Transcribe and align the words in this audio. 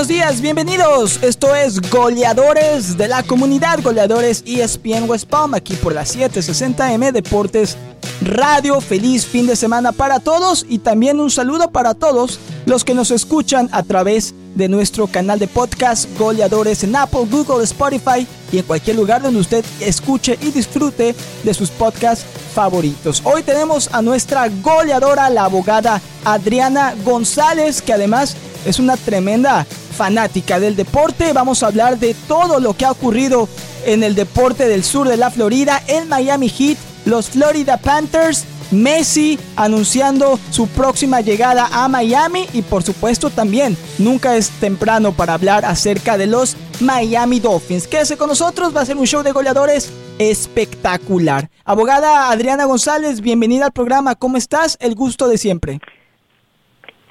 Buenos 0.00 0.16
días, 0.16 0.40
bienvenidos. 0.40 1.22
Esto 1.22 1.54
es 1.54 1.78
Goleadores 1.90 2.96
de 2.96 3.06
la 3.06 3.22
Comunidad, 3.22 3.82
Goleadores 3.82 4.42
ESPN 4.46 5.04
West 5.06 5.28
Palm, 5.28 5.52
aquí 5.52 5.74
por 5.74 5.92
la 5.92 6.04
760M 6.04 7.12
Deportes 7.12 7.76
Radio. 8.22 8.80
Feliz 8.80 9.26
fin 9.26 9.46
de 9.46 9.56
semana 9.56 9.92
para 9.92 10.18
todos 10.18 10.64
y 10.66 10.78
también 10.78 11.20
un 11.20 11.30
saludo 11.30 11.70
para 11.70 11.92
todos 11.92 12.40
los 12.64 12.82
que 12.82 12.94
nos 12.94 13.10
escuchan 13.10 13.68
a 13.72 13.82
través 13.82 14.32
de 14.54 14.70
nuestro 14.70 15.06
canal 15.06 15.38
de 15.38 15.48
podcast 15.48 16.08
Goleadores 16.18 16.82
en 16.82 16.96
Apple, 16.96 17.26
Google, 17.30 17.62
Spotify 17.64 18.26
y 18.50 18.56
en 18.56 18.64
cualquier 18.64 18.96
lugar 18.96 19.20
donde 19.20 19.40
usted 19.40 19.62
escuche 19.80 20.38
y 20.40 20.50
disfrute 20.50 21.14
de 21.44 21.52
sus 21.52 21.68
podcasts 21.68 22.24
favoritos. 22.54 23.20
Hoy 23.22 23.42
tenemos 23.42 23.90
a 23.92 24.00
nuestra 24.00 24.48
goleadora, 24.48 25.28
la 25.28 25.44
abogada 25.44 26.00
Adriana 26.24 26.94
González, 27.04 27.82
que 27.82 27.92
además 27.92 28.34
es 28.64 28.78
una 28.78 28.96
tremenda 28.96 29.66
fanática 30.00 30.58
del 30.58 30.76
deporte. 30.76 31.34
Vamos 31.34 31.62
a 31.62 31.66
hablar 31.66 31.98
de 31.98 32.14
todo 32.26 32.58
lo 32.58 32.72
que 32.72 32.86
ha 32.86 32.90
ocurrido 32.90 33.50
en 33.84 34.02
el 34.02 34.14
deporte 34.14 34.66
del 34.66 34.82
sur 34.82 35.06
de 35.06 35.18
la 35.18 35.30
Florida, 35.30 35.82
el 35.88 36.06
Miami 36.06 36.48
Heat, 36.48 36.78
los 37.04 37.28
Florida 37.28 37.76
Panthers, 37.76 38.46
Messi 38.70 39.38
anunciando 39.56 40.40
su 40.50 40.68
próxima 40.68 41.20
llegada 41.20 41.68
a 41.70 41.86
Miami 41.88 42.46
y 42.54 42.62
por 42.62 42.82
supuesto 42.82 43.28
también 43.28 43.76
nunca 43.98 44.36
es 44.36 44.48
temprano 44.48 45.12
para 45.12 45.34
hablar 45.34 45.66
acerca 45.66 46.16
de 46.16 46.28
los 46.28 46.56
Miami 46.80 47.38
Dolphins. 47.38 47.86
Quédese 47.86 48.16
con 48.16 48.28
nosotros, 48.28 48.74
va 48.74 48.80
a 48.80 48.86
ser 48.86 48.96
un 48.96 49.06
show 49.06 49.22
de 49.22 49.32
goleadores 49.32 49.92
espectacular. 50.18 51.50
Abogada 51.66 52.30
Adriana 52.30 52.64
González, 52.64 53.20
bienvenida 53.20 53.66
al 53.66 53.72
programa. 53.72 54.14
¿Cómo 54.14 54.38
estás? 54.38 54.78
El 54.80 54.94
gusto 54.94 55.28
de 55.28 55.36
siempre. 55.36 55.78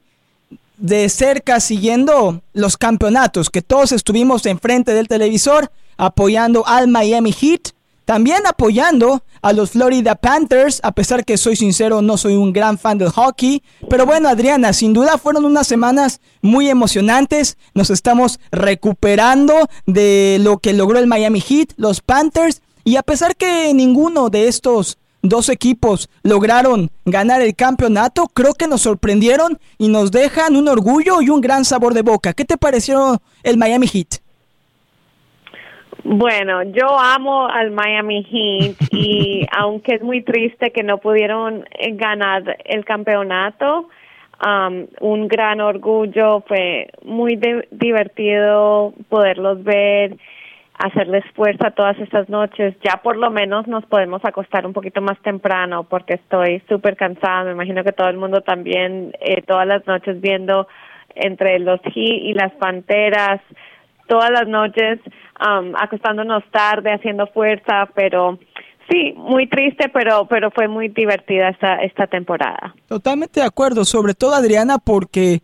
de 0.78 1.08
cerca 1.08 1.60
siguiendo 1.60 2.42
los 2.52 2.76
campeonatos, 2.76 3.50
que 3.50 3.62
todos 3.62 3.92
estuvimos 3.92 4.46
enfrente 4.46 4.94
del 4.94 5.08
televisor 5.08 5.70
apoyando 5.96 6.66
al 6.66 6.88
Miami 6.88 7.32
Heat, 7.32 7.72
también 8.04 8.46
apoyando 8.46 9.24
a 9.42 9.52
los 9.52 9.70
Florida 9.70 10.14
Panthers, 10.14 10.80
a 10.84 10.92
pesar 10.92 11.24
que 11.24 11.36
soy 11.36 11.56
sincero, 11.56 12.02
no 12.02 12.16
soy 12.16 12.36
un 12.36 12.52
gran 12.52 12.78
fan 12.78 12.98
del 12.98 13.10
hockey. 13.10 13.62
Pero 13.90 14.06
bueno, 14.06 14.28
Adriana, 14.28 14.72
sin 14.72 14.92
duda 14.92 15.18
fueron 15.18 15.44
unas 15.44 15.66
semanas 15.66 16.20
muy 16.40 16.68
emocionantes. 16.68 17.58
Nos 17.74 17.90
estamos 17.90 18.38
recuperando 18.52 19.68
de 19.86 20.38
lo 20.40 20.58
que 20.58 20.72
logró 20.72 21.00
el 21.00 21.08
Miami 21.08 21.40
Heat, 21.40 21.70
los 21.76 22.00
Panthers. 22.00 22.62
Y 22.84 22.94
a 22.94 23.02
pesar 23.02 23.34
que 23.34 23.74
ninguno 23.74 24.30
de 24.30 24.46
estos 24.46 24.98
dos 25.28 25.48
equipos 25.48 26.08
lograron 26.22 26.90
ganar 27.04 27.42
el 27.42 27.54
campeonato, 27.54 28.26
creo 28.32 28.54
que 28.54 28.68
nos 28.68 28.82
sorprendieron 28.82 29.58
y 29.78 29.88
nos 29.88 30.10
dejan 30.10 30.56
un 30.56 30.68
orgullo 30.68 31.22
y 31.22 31.30
un 31.30 31.40
gran 31.40 31.64
sabor 31.64 31.94
de 31.94 32.02
boca. 32.02 32.32
¿Qué 32.32 32.44
te 32.44 32.56
pareció 32.56 33.20
el 33.42 33.56
Miami 33.56 33.86
Heat? 33.86 34.26
Bueno, 36.08 36.62
yo 36.62 36.98
amo 37.00 37.48
al 37.48 37.72
Miami 37.72 38.22
Heat 38.22 38.92
y 38.92 39.44
aunque 39.58 39.96
es 39.96 40.02
muy 40.02 40.22
triste 40.22 40.70
que 40.70 40.84
no 40.84 40.98
pudieron 40.98 41.64
eh, 41.72 41.92
ganar 41.94 42.58
el 42.64 42.84
campeonato, 42.84 43.88
um, 44.40 44.86
un 45.00 45.26
gran 45.26 45.60
orgullo, 45.60 46.44
fue 46.46 46.90
muy 47.02 47.40
divertido 47.72 48.94
poderlos 49.08 49.64
ver 49.64 50.16
hacerles 50.78 51.24
fuerza 51.34 51.70
todas 51.70 51.98
estas 51.98 52.28
noches. 52.28 52.74
Ya 52.84 53.00
por 53.02 53.16
lo 53.16 53.30
menos 53.30 53.66
nos 53.66 53.84
podemos 53.86 54.24
acostar 54.24 54.66
un 54.66 54.72
poquito 54.72 55.00
más 55.00 55.18
temprano 55.22 55.84
porque 55.84 56.14
estoy 56.14 56.62
súper 56.68 56.96
cansada. 56.96 57.44
Me 57.44 57.52
imagino 57.52 57.82
que 57.84 57.92
todo 57.92 58.08
el 58.08 58.16
mundo 58.16 58.40
también 58.42 59.12
eh, 59.20 59.42
todas 59.42 59.66
las 59.66 59.86
noches 59.86 60.20
viendo 60.20 60.68
entre 61.14 61.58
los 61.58 61.80
Heat 61.82 61.94
y 61.94 62.34
las 62.34 62.52
Panteras, 62.54 63.40
todas 64.06 64.30
las 64.30 64.46
noches 64.46 65.00
um, 65.40 65.74
acostándonos 65.76 66.44
tarde, 66.50 66.92
haciendo 66.92 67.26
fuerza, 67.28 67.88
pero 67.94 68.38
sí, 68.90 69.14
muy 69.16 69.48
triste, 69.48 69.88
pero 69.88 70.26
pero 70.26 70.50
fue 70.50 70.68
muy 70.68 70.88
divertida 70.88 71.48
esta 71.48 71.76
esta 71.76 72.06
temporada. 72.06 72.74
Totalmente 72.86 73.40
de 73.40 73.46
acuerdo, 73.46 73.84
sobre 73.84 74.14
todo 74.14 74.34
Adriana 74.34 74.78
porque 74.78 75.40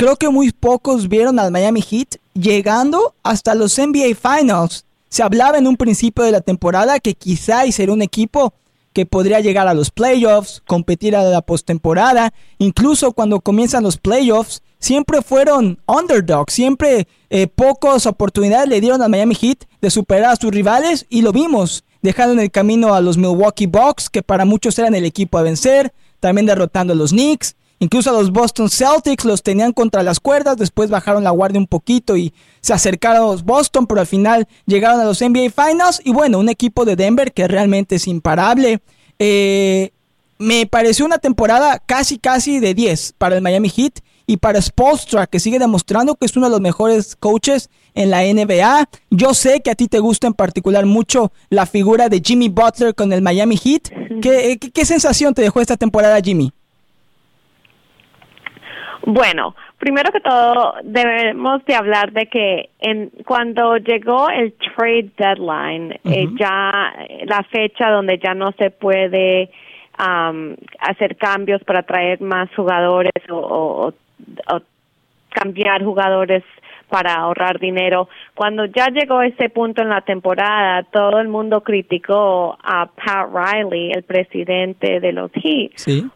creo 0.00 0.16
que 0.16 0.30
muy 0.30 0.50
pocos 0.50 1.10
vieron 1.10 1.38
al 1.38 1.50
Miami 1.50 1.82
Heat 1.82 2.16
llegando 2.32 3.14
hasta 3.22 3.54
los 3.54 3.76
NBA 3.76 4.14
Finals. 4.14 4.86
Se 5.10 5.22
hablaba 5.22 5.58
en 5.58 5.66
un 5.66 5.76
principio 5.76 6.24
de 6.24 6.32
la 6.32 6.40
temporada 6.40 7.00
que 7.00 7.12
quizá 7.12 7.70
sería 7.70 7.92
un 7.92 8.00
equipo 8.00 8.54
que 8.94 9.04
podría 9.04 9.40
llegar 9.40 9.68
a 9.68 9.74
los 9.74 9.90
playoffs, 9.90 10.62
competir 10.66 11.14
a 11.14 11.22
la 11.24 11.42
postemporada, 11.42 12.32
incluso 12.56 13.12
cuando 13.12 13.40
comienzan 13.40 13.82
los 13.82 13.98
playoffs, 13.98 14.62
siempre 14.78 15.20
fueron 15.20 15.78
underdogs, 15.86 16.54
siempre 16.54 17.06
eh, 17.28 17.46
pocas 17.46 18.06
oportunidades 18.06 18.70
le 18.70 18.80
dieron 18.80 19.02
al 19.02 19.10
Miami 19.10 19.34
Heat 19.34 19.64
de 19.82 19.90
superar 19.90 20.30
a 20.30 20.36
sus 20.36 20.50
rivales 20.50 21.04
y 21.10 21.20
lo 21.20 21.30
vimos, 21.30 21.84
dejando 22.00 22.32
en 22.32 22.40
el 22.40 22.50
camino 22.50 22.94
a 22.94 23.02
los 23.02 23.18
Milwaukee 23.18 23.66
Bucks, 23.66 24.08
que 24.08 24.22
para 24.22 24.46
muchos 24.46 24.78
eran 24.78 24.94
el 24.94 25.04
equipo 25.04 25.36
a 25.36 25.42
vencer, 25.42 25.92
también 26.20 26.46
derrotando 26.46 26.94
a 26.94 26.96
los 26.96 27.10
Knicks, 27.10 27.54
Incluso 27.82 28.10
a 28.10 28.12
los 28.12 28.30
Boston 28.30 28.68
Celtics 28.68 29.24
los 29.24 29.42
tenían 29.42 29.72
contra 29.72 30.02
las 30.02 30.20
cuerdas, 30.20 30.58
después 30.58 30.90
bajaron 30.90 31.24
la 31.24 31.30
guardia 31.30 31.58
un 31.58 31.66
poquito 31.66 32.14
y 32.14 32.34
se 32.60 32.74
acercaron 32.74 33.22
a 33.22 33.26
los 33.26 33.42
Boston, 33.42 33.86
pero 33.86 34.02
al 34.02 34.06
final 34.06 34.46
llegaron 34.66 35.00
a 35.00 35.04
los 35.04 35.22
NBA 35.22 35.48
Finals. 35.50 36.02
Y 36.04 36.12
bueno, 36.12 36.38
un 36.38 36.50
equipo 36.50 36.84
de 36.84 36.94
Denver 36.94 37.32
que 37.32 37.48
realmente 37.48 37.96
es 37.96 38.06
imparable. 38.06 38.82
Eh, 39.18 39.92
me 40.38 40.66
pareció 40.66 41.06
una 41.06 41.16
temporada 41.16 41.78
casi, 41.78 42.18
casi 42.18 42.60
de 42.60 42.74
10 42.74 43.14
para 43.16 43.36
el 43.36 43.42
Miami 43.42 43.70
Heat 43.70 44.00
y 44.26 44.36
para 44.36 44.60
Spolstra, 44.60 45.26
que 45.26 45.40
sigue 45.40 45.58
demostrando 45.58 46.16
que 46.16 46.26
es 46.26 46.36
uno 46.36 46.46
de 46.46 46.50
los 46.50 46.60
mejores 46.60 47.16
coaches 47.16 47.70
en 47.94 48.10
la 48.10 48.22
NBA. 48.22 48.90
Yo 49.10 49.32
sé 49.32 49.60
que 49.60 49.70
a 49.70 49.74
ti 49.74 49.88
te 49.88 50.00
gusta 50.00 50.26
en 50.26 50.34
particular 50.34 50.84
mucho 50.84 51.32
la 51.48 51.64
figura 51.64 52.10
de 52.10 52.20
Jimmy 52.22 52.50
Butler 52.50 52.94
con 52.94 53.10
el 53.14 53.22
Miami 53.22 53.56
Heat. 53.56 53.88
¿Qué, 54.20 54.58
qué, 54.60 54.70
qué 54.70 54.84
sensación 54.84 55.32
te 55.32 55.40
dejó 55.40 55.62
esta 55.62 55.78
temporada, 55.78 56.20
Jimmy? 56.20 56.52
Bueno, 59.02 59.54
primero 59.78 60.12
que 60.12 60.20
todo 60.20 60.74
debemos 60.82 61.64
de 61.64 61.74
hablar 61.74 62.12
de 62.12 62.26
que 62.26 62.70
en 62.80 63.10
cuando 63.26 63.76
llegó 63.78 64.28
el 64.28 64.52
trade 64.52 65.10
deadline, 65.16 65.98
eh, 66.04 66.28
ya 66.38 66.92
la 67.24 67.42
fecha 67.44 67.90
donde 67.90 68.18
ya 68.18 68.34
no 68.34 68.52
se 68.52 68.70
puede 68.70 69.50
hacer 70.78 71.16
cambios 71.16 71.62
para 71.64 71.82
traer 71.82 72.20
más 72.22 72.48
jugadores 72.54 73.12
o, 73.28 73.92
cambiar 75.28 75.84
jugadores 75.84 76.42
para 76.88 77.14
ahorrar 77.14 77.60
dinero. 77.60 78.08
Cuando 78.34 78.64
ya 78.64 78.88
llegó 78.88 79.22
ese 79.22 79.48
punto 79.48 79.82
en 79.82 79.90
la 79.90 80.00
temporada, 80.00 80.82
todo 80.84 81.20
el 81.20 81.28
mundo 81.28 81.60
criticó 81.60 82.58
a 82.62 82.86
Pat 82.86 83.28
Riley, 83.32 83.92
el 83.92 84.02
presidente 84.02 84.98
de 84.98 85.12
los 85.12 85.30
Heat, 85.32 85.72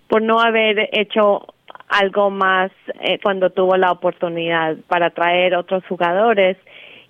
por 0.09 0.23
no 0.23 0.41
haber 0.41 0.89
hecho 0.93 1.54
algo 1.89 2.31
más 2.31 2.71
eh, 3.01 3.19
cuando 3.23 3.51
tuvo 3.51 3.77
la 3.77 3.93
oportunidad 3.93 4.77
para 4.89 5.11
traer 5.11 5.55
otros 5.55 5.85
jugadores 5.87 6.57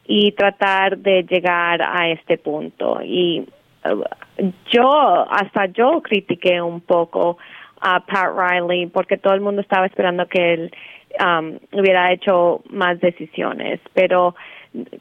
y 0.07 0.33
tratar 0.33 0.99
de 0.99 1.23
llegar 1.23 1.81
a 1.83 2.09
este 2.09 2.39
punto. 2.39 3.01
Y 3.03 3.47
eh, 3.85 4.51
yo, 4.71 5.27
hasta 5.31 5.67
yo 5.67 6.03
critiqué 6.03 6.61
un 6.61 6.81
poco 6.81 7.39
a 7.81 8.01
Pat 8.01 8.33
Riley 8.37 8.87
porque 8.87 9.19
todo 9.19 9.35
el 9.35 9.41
mundo 9.41 9.61
estaba 9.61 9.87
esperando 9.87 10.27
que 10.27 10.55
él 10.55 10.73
um, 11.21 11.59
hubiera 11.73 12.13
hecho 12.13 12.63
más 12.71 12.99
decisiones, 13.01 13.81
pero 13.93 14.35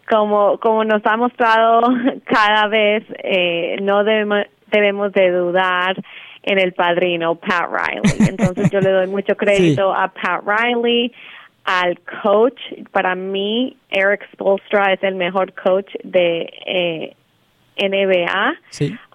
como 0.10 0.60
como 0.60 0.84
nos 0.84 1.04
ha 1.06 1.18
mostrado 1.18 1.82
cada 2.26 2.68
vez 2.68 3.04
eh, 3.24 3.78
no 3.82 4.04
debemos 4.04 4.46
debemos 4.72 5.12
de 5.14 5.32
dudar 5.32 5.96
en 6.44 6.60
el 6.60 6.74
padrino 6.74 7.36
Pat 7.36 7.70
Riley. 7.70 8.30
Entonces 8.30 8.70
yo 8.70 8.80
le 8.80 8.92
doy 8.92 9.08
mucho 9.08 9.36
crédito 9.36 9.94
a 9.94 10.10
Pat 10.10 10.44
Riley, 10.46 11.12
al 11.66 12.00
coach. 12.22 12.60
Para 12.92 13.16
mí, 13.16 13.78
Eric 13.90 14.28
Spolstra 14.34 14.94
es 14.94 15.04
el 15.04 15.16
mejor 15.16 15.54
coach 15.54 15.92
de 16.04 16.50
eh, 16.66 17.16
NBA. 17.78 18.56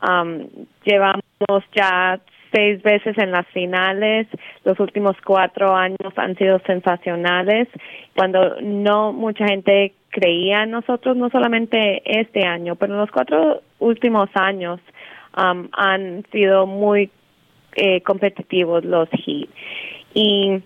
Um, 0.03 0.47
llevamos 0.85 1.65
ya 1.75 2.21
seis 2.53 2.83
veces 2.83 3.17
en 3.19 3.31
las 3.31 3.47
finales. 3.49 4.27
Los 4.65 4.81
últimos 4.81 5.17
cuatro 5.25 5.75
años 5.75 6.13
han 6.17 6.37
sido 6.37 6.61
sensacionales. 6.67 7.69
Cuando 8.17 8.61
no 8.61 9.13
mucha 9.13 9.47
gente 9.47 9.93
creía 10.11 10.63
en 10.63 10.71
nosotros, 10.71 11.17
no 11.17 11.29
solamente 11.31 12.03
este 12.05 12.47
año, 12.47 12.77
pero 12.77 12.95
en 12.95 13.01
los 13.01 13.11
cuatro 13.11 13.63
últimos 13.79 14.31
años 14.35 14.81
um, 15.37 15.69
han 15.73 16.25
sido 16.33 16.67
muy 16.67 17.11
eh, 17.79 18.01
competitivos 18.03 18.85
los 18.85 19.09
Heat. 19.11 19.49
Y 20.15 20.63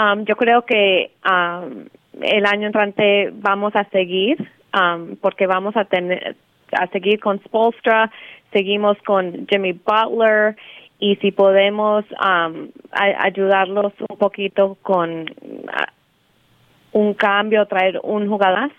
um, 0.00 0.24
yo 0.24 0.36
creo 0.36 0.64
que 0.64 1.10
um, 1.24 1.84
el 2.22 2.46
año 2.46 2.66
entrante 2.66 3.30
vamos 3.32 3.76
a 3.76 3.84
seguir, 3.90 4.38
um, 4.74 5.16
porque 5.16 5.46
vamos 5.46 5.76
a 5.76 5.84
tener 5.84 6.36
a 6.72 6.86
seguir 6.88 7.18
con 7.20 7.40
Spolstra, 7.44 8.10
seguimos 8.52 8.98
con 9.06 9.46
Jimmy 9.48 9.72
Butler 9.72 10.56
y 10.98 11.16
si 11.16 11.30
podemos 11.32 12.04
um, 12.12 12.68
ayudarlos 12.92 13.92
un 14.08 14.18
poquito 14.18 14.76
con 14.82 15.22
uh, 15.22 16.98
un 16.98 17.14
cambio, 17.14 17.66
traer 17.66 18.00
un 18.02 18.28
jugador, 18.28 18.70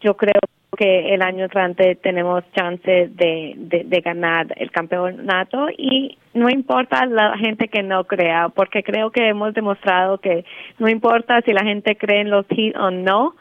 yo 0.00 0.14
creo 0.14 0.40
que 0.78 1.12
el 1.12 1.22
año 1.22 1.44
entrante 1.44 1.96
tenemos 1.96 2.44
chance 2.54 3.10
de, 3.12 3.54
de, 3.56 4.00
ganar 4.00 4.46
el 4.56 4.70
campeonato 4.70 5.66
y 5.76 6.16
no 6.34 6.48
importa 6.48 7.04
la 7.04 7.36
gente 7.36 7.66
que 7.66 7.82
no 7.82 8.04
crea, 8.04 8.48
porque 8.48 8.84
creo 8.84 9.10
que 9.10 9.28
hemos 9.28 9.52
demostrado 9.54 10.18
que 10.18 10.44
no 10.78 10.88
importa 10.88 11.40
si 11.44 11.52
la 11.52 11.64
gente 11.64 11.96
cree 11.96 12.20
en 12.20 12.30
los 12.30 12.46
Heat 12.46 12.76
o 12.76 12.92
no, 12.92 13.34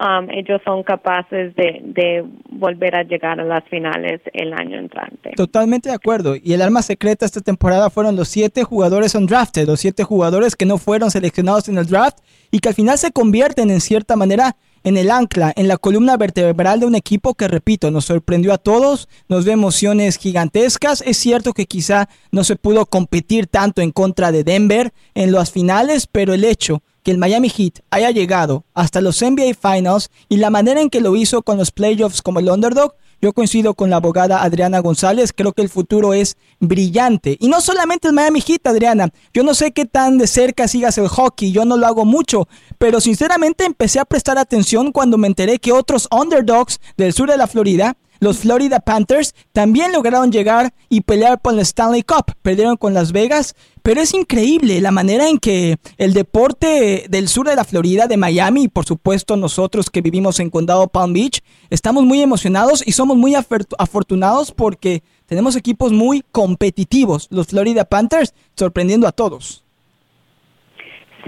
um, 0.00 0.28
ellos 0.32 0.60
son 0.66 0.82
capaces 0.82 1.56
de, 1.56 1.80
de 1.82 2.26
volver 2.50 2.94
a 2.94 3.04
llegar 3.04 3.40
a 3.40 3.44
las 3.44 3.64
finales 3.70 4.20
el 4.34 4.52
año 4.52 4.78
entrante. 4.78 5.30
Totalmente 5.34 5.88
de 5.88 5.94
acuerdo. 5.94 6.36
Y 6.36 6.52
el 6.52 6.60
arma 6.60 6.82
secreta 6.82 7.24
esta 7.24 7.40
temporada 7.40 7.88
fueron 7.88 8.16
los 8.16 8.28
siete 8.28 8.64
jugadores 8.64 9.14
undrafted, 9.14 9.66
los 9.66 9.80
siete 9.80 10.04
jugadores 10.04 10.56
que 10.56 10.66
no 10.66 10.76
fueron 10.76 11.10
seleccionados 11.10 11.70
en 11.70 11.78
el 11.78 11.86
draft 11.86 12.18
y 12.50 12.58
que 12.58 12.68
al 12.68 12.74
final 12.74 12.98
se 12.98 13.12
convierten 13.12 13.70
en 13.70 13.80
cierta 13.80 14.14
manera 14.14 14.56
en 14.84 14.96
el 14.96 15.10
ancla, 15.10 15.52
en 15.56 15.68
la 15.68 15.76
columna 15.76 16.16
vertebral 16.16 16.80
de 16.80 16.86
un 16.86 16.94
equipo 16.94 17.34
que, 17.34 17.48
repito, 17.48 17.90
nos 17.90 18.06
sorprendió 18.06 18.52
a 18.52 18.58
todos, 18.58 19.08
nos 19.28 19.44
dio 19.44 19.52
emociones 19.52 20.18
gigantescas. 20.18 21.02
Es 21.06 21.16
cierto 21.16 21.52
que 21.52 21.66
quizá 21.66 22.08
no 22.30 22.44
se 22.44 22.56
pudo 22.56 22.86
competir 22.86 23.46
tanto 23.46 23.82
en 23.82 23.92
contra 23.92 24.32
de 24.32 24.44
Denver 24.44 24.92
en 25.14 25.32
las 25.32 25.50
finales, 25.50 26.06
pero 26.10 26.34
el 26.34 26.44
hecho 26.44 26.82
que 27.02 27.10
el 27.10 27.18
Miami 27.18 27.48
Heat 27.48 27.80
haya 27.90 28.10
llegado 28.10 28.64
hasta 28.74 29.00
los 29.00 29.20
NBA 29.20 29.54
Finals 29.60 30.10
y 30.28 30.36
la 30.36 30.50
manera 30.50 30.80
en 30.80 30.90
que 30.90 31.00
lo 31.00 31.16
hizo 31.16 31.42
con 31.42 31.58
los 31.58 31.70
playoffs 31.70 32.22
como 32.22 32.40
el 32.40 32.48
underdog 32.48 32.94
yo 33.24 33.32
coincido 33.32 33.74
con 33.74 33.88
la 33.88 33.96
abogada 33.96 34.42
Adriana 34.42 34.80
González, 34.80 35.32
creo 35.32 35.52
que 35.52 35.62
el 35.62 35.68
futuro 35.68 36.12
es 36.12 36.36
brillante. 36.58 37.36
Y 37.38 37.46
no 37.46 37.60
solamente 37.60 38.08
el 38.08 38.14
Miami 38.14 38.40
Heat, 38.40 38.66
Adriana. 38.66 39.10
Yo 39.32 39.44
no 39.44 39.54
sé 39.54 39.70
qué 39.70 39.84
tan 39.84 40.18
de 40.18 40.26
cerca 40.26 40.66
sigas 40.66 40.98
el 40.98 41.06
hockey, 41.06 41.52
yo 41.52 41.64
no 41.64 41.76
lo 41.76 41.86
hago 41.86 42.04
mucho, 42.04 42.48
pero 42.78 43.00
sinceramente 43.00 43.64
empecé 43.64 44.00
a 44.00 44.04
prestar 44.04 44.38
atención 44.38 44.90
cuando 44.90 45.18
me 45.18 45.28
enteré 45.28 45.60
que 45.60 45.70
otros 45.70 46.08
underdogs 46.10 46.80
del 46.96 47.12
sur 47.12 47.30
de 47.30 47.36
la 47.36 47.46
Florida 47.46 47.96
los 48.22 48.38
Florida 48.38 48.78
Panthers 48.78 49.34
también 49.52 49.90
lograron 49.90 50.30
llegar 50.30 50.72
y 50.88 51.00
pelear 51.00 51.40
por 51.40 51.54
el 51.54 51.58
Stanley 51.58 52.04
Cup. 52.04 52.36
Perdieron 52.40 52.76
con 52.76 52.94
Las 52.94 53.10
Vegas, 53.10 53.56
pero 53.82 54.00
es 54.00 54.14
increíble 54.14 54.80
la 54.80 54.92
manera 54.92 55.28
en 55.28 55.38
que 55.38 55.78
el 55.98 56.14
deporte 56.14 57.06
del 57.10 57.26
sur 57.26 57.48
de 57.48 57.56
la 57.56 57.64
Florida, 57.64 58.06
de 58.06 58.16
Miami, 58.16 58.62
y 58.62 58.68
por 58.68 58.84
supuesto 58.84 59.36
nosotros 59.36 59.90
que 59.90 60.02
vivimos 60.02 60.38
en 60.38 60.50
Condado 60.50 60.86
Palm 60.86 61.12
Beach, 61.12 61.42
estamos 61.68 62.04
muy 62.04 62.22
emocionados 62.22 62.84
y 62.86 62.92
somos 62.92 63.16
muy 63.16 63.34
afortunados 63.34 64.52
porque 64.52 65.02
tenemos 65.26 65.56
equipos 65.56 65.90
muy 65.90 66.22
competitivos. 66.30 67.26
Los 67.28 67.48
Florida 67.48 67.86
Panthers 67.86 68.34
sorprendiendo 68.54 69.08
a 69.08 69.12
todos. 69.12 69.61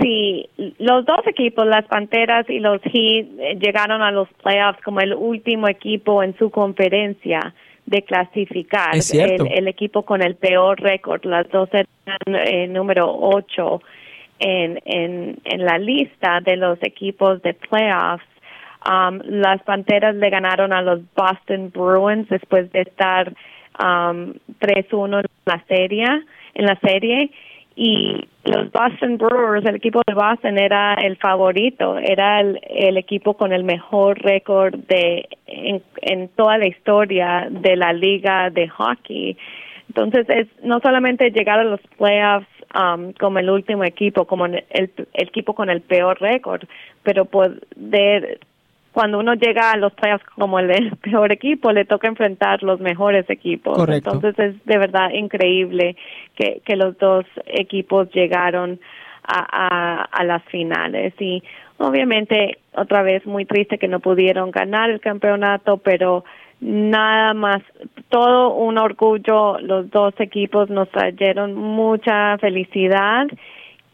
Sí, 0.00 0.48
los 0.78 1.04
dos 1.04 1.26
equipos, 1.26 1.66
las 1.66 1.84
Panteras 1.86 2.48
y 2.48 2.58
los 2.58 2.80
Heat, 2.82 3.26
eh, 3.38 3.58
llegaron 3.60 4.02
a 4.02 4.10
los 4.10 4.28
playoffs 4.42 4.82
como 4.82 5.00
el 5.00 5.14
último 5.14 5.68
equipo 5.68 6.22
en 6.22 6.36
su 6.36 6.50
conferencia 6.50 7.54
de 7.86 8.02
clasificar. 8.02 8.94
El, 8.94 9.68
equipo 9.68 10.02
con 10.02 10.22
el 10.22 10.36
peor 10.36 10.80
récord, 10.80 11.24
las 11.24 11.48
dos 11.50 11.68
eran 11.72 12.46
eh, 12.46 12.66
número 12.66 13.06
ocho 13.08 13.82
en, 14.38 14.80
en, 14.84 15.38
en 15.44 15.64
la 15.64 15.78
lista 15.78 16.40
de 16.40 16.56
los 16.56 16.82
equipos 16.82 17.40
de 17.42 17.54
playoffs. 17.54 18.24
Um, 18.86 19.20
las 19.24 19.62
Panteras 19.62 20.14
le 20.14 20.28
ganaron 20.28 20.72
a 20.72 20.82
los 20.82 21.00
Boston 21.14 21.70
Bruins 21.72 22.28
después 22.28 22.70
de 22.72 22.82
estar 22.82 23.28
um, 23.78 24.34
3-1 24.60 25.20
en 25.20 25.26
la 25.46 25.64
serie, 25.66 26.04
en 26.54 26.66
la 26.66 26.78
serie 26.80 27.30
y 27.76 28.24
los 28.44 28.70
Boston 28.70 29.18
Brewers, 29.18 29.66
el 29.66 29.76
equipo 29.76 30.02
de 30.06 30.14
Boston 30.14 30.58
era 30.58 30.94
el 30.94 31.16
favorito, 31.16 31.98
era 31.98 32.40
el, 32.40 32.60
el 32.62 32.96
equipo 32.96 33.34
con 33.34 33.52
el 33.52 33.64
mejor 33.64 34.18
récord 34.22 34.74
de 34.74 35.28
en, 35.46 36.28
toda 36.36 36.58
la 36.58 36.68
historia 36.68 37.48
de 37.50 37.76
la 37.76 37.92
liga 37.92 38.50
de 38.50 38.68
hockey. 38.68 39.36
Entonces 39.88 40.28
es 40.28 40.46
no 40.62 40.80
solamente 40.80 41.30
llegar 41.30 41.58
a 41.58 41.64
los 41.64 41.80
playoffs 41.98 42.46
um, 42.74 43.12
como 43.14 43.38
el 43.38 43.50
último 43.50 43.84
equipo, 43.84 44.24
como 44.26 44.46
el, 44.46 44.64
el 44.70 44.90
equipo 45.14 45.54
con 45.54 45.70
el 45.70 45.80
peor 45.80 46.20
récord, 46.20 46.64
pero 47.02 47.24
poder 47.24 48.38
cuando 48.94 49.18
uno 49.18 49.34
llega 49.34 49.72
a 49.72 49.76
los 49.76 49.92
playoffs 49.92 50.24
como 50.36 50.60
el, 50.60 50.96
peor 51.02 51.32
equipo, 51.32 51.72
le 51.72 51.84
toca 51.84 52.06
enfrentar 52.06 52.62
los 52.62 52.78
mejores 52.78 53.28
equipos. 53.28 53.76
Entonces 53.88 54.38
es 54.38 54.64
de 54.64 54.78
verdad 54.78 55.10
increíble 55.10 55.96
que, 56.36 56.62
que 56.64 56.76
los 56.76 56.96
dos 56.98 57.26
equipos 57.46 58.08
llegaron 58.12 58.78
a, 59.24 59.46
a, 59.50 60.02
a 60.04 60.24
las 60.24 60.44
finales 60.44 61.12
y 61.18 61.42
obviamente 61.78 62.58
otra 62.72 63.02
vez 63.02 63.26
muy 63.26 63.46
triste 63.46 63.78
que 63.78 63.88
no 63.88 63.98
pudieron 63.98 64.52
ganar 64.52 64.90
el 64.90 65.00
campeonato, 65.00 65.78
pero 65.78 66.24
nada 66.60 67.34
más, 67.34 67.62
todo 68.10 68.54
un 68.54 68.78
orgullo, 68.78 69.58
los 69.58 69.90
dos 69.90 70.14
equipos 70.20 70.70
nos 70.70 70.88
trajeron 70.90 71.54
mucha 71.54 72.38
felicidad 72.38 73.26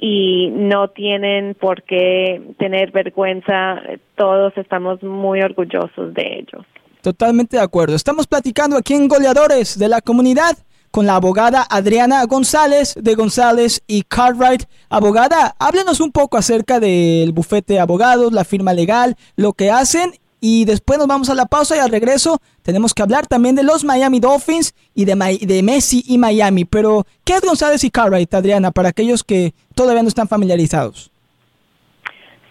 y 0.01 0.49
no 0.51 0.89
tienen 0.89 1.55
por 1.55 1.83
qué 1.83 2.41
tener 2.59 2.91
vergüenza. 2.91 3.81
Todos 4.17 4.57
estamos 4.57 5.03
muy 5.03 5.43
orgullosos 5.43 6.15
de 6.15 6.39
ellos. 6.39 6.67
Totalmente 7.03 7.57
de 7.59 7.63
acuerdo. 7.63 7.95
Estamos 7.95 8.27
platicando 8.27 8.77
aquí 8.77 8.95
en 8.95 9.09
Goleadores 9.09 9.79
de 9.79 9.89
la 9.89 10.01
Comunidad 10.01 10.57
con 10.91 11.07
la 11.07 11.17
abogada 11.17 11.67
Adriana 11.71 12.25
González 12.25 12.95
de 13.01 13.15
González 13.15 13.83
y 13.87 14.03
Cartwright. 14.03 14.65
Abogada, 14.89 15.55
háblenos 15.59 16.01
un 16.01 16.13
poco 16.13 16.37
acerca 16.37 16.81
del 16.81 17.33
bufete 17.33 17.75
de 17.75 17.81
abogados, 17.81 18.33
la 18.33 18.45
firma 18.45 18.73
legal, 18.73 19.17
lo 19.37 19.53
que 19.53 19.71
hacen 19.71 20.13
y 20.41 20.65
después 20.65 20.99
nos 20.99 21.09
vamos 21.09 21.29
a 21.29 21.35
la 21.35 21.47
pausa 21.47 21.77
y 21.77 21.81
al 21.81 21.91
regreso 21.91 22.41
tenemos 22.63 22.95
que 22.95 23.03
hablar 23.03 23.27
también 23.27 23.55
de 23.55 23.63
los 23.63 23.85
Miami 23.85 24.21
Dolphins 24.21 24.75
y 24.95 25.05
de, 25.05 25.63
Messi 25.63 26.03
y 26.07 26.19
Miami. 26.19 26.65
Pero, 26.65 27.05
¿qué 27.25 27.35
es 27.35 27.41
González 27.43 27.85
y 27.85 27.91
Cartwright, 27.91 28.33
Adriana, 28.35 28.71
para 28.71 28.91
aquellos 28.91 29.25
que 29.25 29.53
todavía 29.75 30.03
no 30.03 30.09
están 30.09 30.29
familiarizados? 30.29 31.11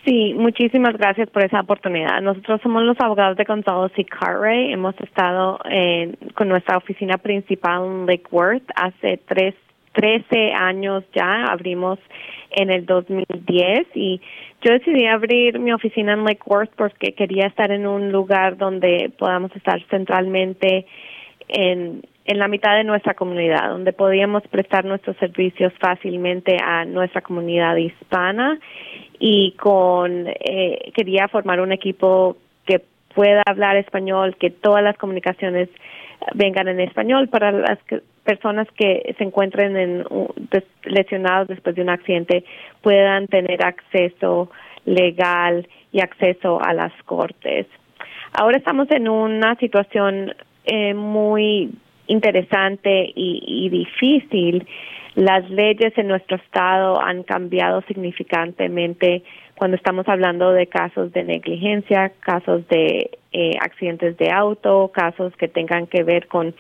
Sí, 0.06 0.34
muchísimas 0.34 0.98
gracias 0.98 1.30
por 1.30 1.44
esa 1.44 1.62
oportunidad. 1.62 2.22
Nosotros 2.22 2.62
somos 2.64 2.84
los 2.84 3.00
abogados 3.00 3.38
de 3.38 3.44
González 3.44 3.92
y 3.98 4.06
Cartwright. 4.06 4.74
Hemos 4.74 4.96
estado 5.02 5.60
con 6.36 6.48
nuestra 6.48 6.78
oficina 6.78 7.18
principal 7.18 7.86
en 7.86 8.06
Lake 8.06 8.24
Worth 8.32 8.64
hace 8.76 9.20
tres, 9.28 9.54
13 10.00 10.54
años 10.54 11.04
ya. 11.14 11.46
Abrimos 11.46 12.00
en 12.52 12.72
el 12.72 12.86
2010 12.86 13.88
y 13.96 14.22
yo 14.62 14.72
decidí 14.72 15.06
abrir 15.06 15.60
mi 15.60 15.74
oficina 15.74 16.14
en 16.14 16.24
Lake 16.24 16.42
Worth 16.46 16.72
porque 16.78 17.12
quería 17.14 17.48
estar 17.48 17.70
en 17.72 17.86
un 17.86 18.12
lugar 18.12 18.56
donde 18.56 19.12
podamos 19.18 19.54
estar 19.56 19.82
centralmente 19.90 20.86
en, 21.50 22.02
en 22.26 22.40
la 22.40 22.48
mitad 22.48 22.78
de 22.78 22.86
nuestra 22.86 23.14
comunidad, 23.14 23.70
donde 23.70 23.92
podíamos 23.92 24.44
prestar 24.48 24.86
nuestros 24.86 25.18
servicios 25.18 25.74
fácilmente 25.80 26.58
a 26.64 26.86
nuestra 26.86 27.22
comunidad 27.22 27.76
hispana 27.76 28.58
y 29.20 29.52
con 29.60 30.28
eh, 30.28 30.92
quería 30.96 31.28
formar 31.28 31.60
un 31.60 31.74
equipo 31.74 32.38
que 32.66 32.82
pueda 33.14 33.44
hablar 33.46 33.76
español, 33.76 34.38
que 34.38 34.50
todas 34.50 34.82
las 34.82 34.98
comunicaciones 34.98 35.68
vengan 36.34 36.68
en 36.68 36.80
español 36.80 37.30
para 37.30 37.52
las 37.52 37.80
personas 38.24 38.68
que 38.76 39.16
se 39.18 39.24
encuentren 39.24 39.78
en, 39.78 40.06
lesionados 40.84 41.48
después 41.48 41.76
de 41.76 41.82
un 41.82 41.90
accidente 41.90 42.44
puedan 42.82 43.28
tener 43.28 43.66
acceso 43.66 44.52
legal 44.86 45.68
y 45.92 46.02
acceso 46.02 46.62
a 46.62 46.74
las 46.74 46.94
cortes. 47.04 47.68
Ahora 48.34 48.58
estamos 48.58 48.90
en 48.92 49.10
una 49.10 49.56
situación 49.56 50.34
eh, 50.66 50.94
muy 50.94 51.72
interesante 52.08 53.12
y, 53.16 53.44
y 53.46 53.70
difícil. 53.70 54.68
Las 55.16 55.50
leyes 55.50 55.98
en 55.98 56.08
nuestro 56.08 56.38
estado 56.38 57.02
han 57.02 57.24
cambiado 57.24 57.82
significantemente 57.88 59.24
cuando 59.56 59.76
estamos 59.76 60.08
hablando 60.08 60.52
de 60.54 60.68
casos 60.68 61.12
de 61.12 61.24
negligencia, 61.24 62.14
casos 62.22 62.68
de 62.70 63.19
eh, 63.32 63.52
accidentes 63.62 64.18
de 64.18 64.32
auto, 64.32 64.92
casos 64.94 65.36
que 65.36 65.48
tengan 65.48 65.88
que 65.88 66.04
ver 66.04 66.28
con 66.28 66.56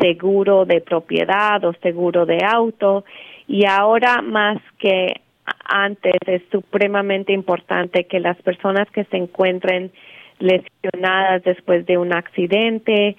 seguro 0.00 0.64
de 0.64 0.80
propiedad 0.80 1.64
o 1.64 1.72
seguro 1.74 2.26
de 2.26 2.38
auto. 2.44 3.04
Y 3.46 3.66
ahora 3.66 4.20
más 4.22 4.58
que 4.78 5.20
antes 5.64 6.16
es 6.26 6.42
supremamente 6.50 7.32
importante 7.32 8.04
que 8.04 8.20
las 8.20 8.36
personas 8.42 8.90
que 8.90 9.04
se 9.04 9.16
encuentren 9.16 9.92
lesionadas 10.38 11.42
después 11.44 11.86
de 11.86 11.98
un 11.98 12.12
accidente 12.12 13.16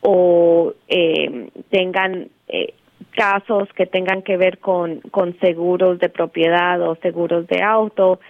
o 0.00 0.72
eh, 0.88 1.48
tengan 1.70 2.28
eh, 2.48 2.74
casos 3.14 3.68
que 3.74 3.86
tengan 3.86 4.22
que 4.22 4.36
ver 4.36 4.58
con, 4.58 5.00
con 5.10 5.38
seguros 5.40 5.98
de 5.98 6.08
propiedad 6.08 6.80
o 6.82 6.96
seguros 6.96 7.46
de 7.48 7.62
auto, 7.62 8.20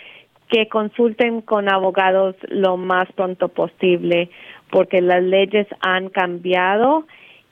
que 0.49 0.69
consulten 0.69 1.43
con 1.43 1.71
abogados 1.71 2.37
lo 2.49 2.77
más 2.77 3.11
pronto 3.13 3.49
posible 3.49 4.31
porque 4.71 5.01
las 5.01 5.23
leyes 5.23 5.67
han 5.81 6.09
cambiado 6.09 7.07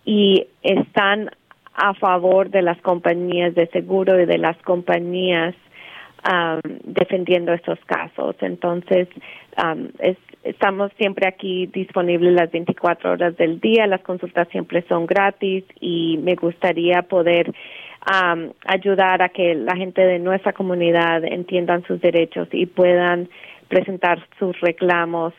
y 0.04 0.46
están 0.62 1.30
a 1.74 1.94
favor 1.94 2.50
de 2.50 2.62
las 2.62 2.80
compañías 2.80 3.54
de 3.54 3.66
seguro 3.68 4.20
y 4.20 4.26
de 4.26 4.38
las 4.38 4.56
compañías 4.62 5.54
um, 6.26 6.60
defendiendo 6.84 7.52
estos 7.52 7.78
casos. 7.84 8.34
Entonces, 8.40 9.08
um, 9.62 9.88
estamos 10.42 10.90
siempre 10.98 11.28
aquí 11.28 11.66
disponibles 11.66 12.32
las 12.32 12.50
24 12.50 13.12
horas 13.12 13.36
del 13.36 13.60
día, 13.60 13.86
las 13.86 14.00
consultas 14.02 14.48
siempre 14.48 14.84
son 14.88 15.06
gratis 15.06 15.64
y 15.80 16.18
me 16.22 16.34
gustaría 16.34 17.02
poder 17.02 17.52
um, 18.06 18.52
ayudar 18.66 19.22
a 19.22 19.28
que 19.28 19.54
la 19.54 19.76
gente 19.76 20.02
de 20.02 20.18
nuestra 20.18 20.52
comunidad 20.52 21.24
entiendan 21.24 21.84
sus 21.86 22.00
derechos 22.00 22.48
y 22.52 22.66
puedan 22.66 23.28
presentar 23.68 24.26
sus 24.38 24.58
reclamos 24.60 25.34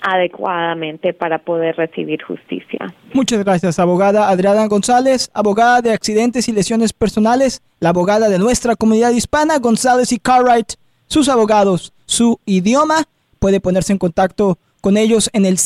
adecuadamente 0.00 1.12
para 1.12 1.38
poder 1.38 1.76
recibir 1.76 2.22
justicia. 2.22 2.94
Muchas 3.12 3.44
gracias, 3.44 3.78
abogada 3.78 4.28
Adriana 4.28 4.66
González, 4.66 5.30
abogada 5.34 5.80
de 5.80 5.92
accidentes 5.92 6.48
y 6.48 6.52
lesiones 6.52 6.92
personales, 6.92 7.62
la 7.80 7.90
abogada 7.90 8.28
de 8.28 8.38
nuestra 8.38 8.76
comunidad 8.76 9.10
hispana, 9.10 9.58
González 9.58 10.12
y 10.12 10.18
Cartwright, 10.18 10.74
sus 11.06 11.28
abogados, 11.28 11.92
su 12.06 12.40
idioma. 12.46 13.04
Puede 13.38 13.60
ponerse 13.60 13.92
en 13.92 13.98
contacto 13.98 14.58
con 14.80 14.96
ellos 14.96 15.30
en 15.32 15.46
el 15.46 15.58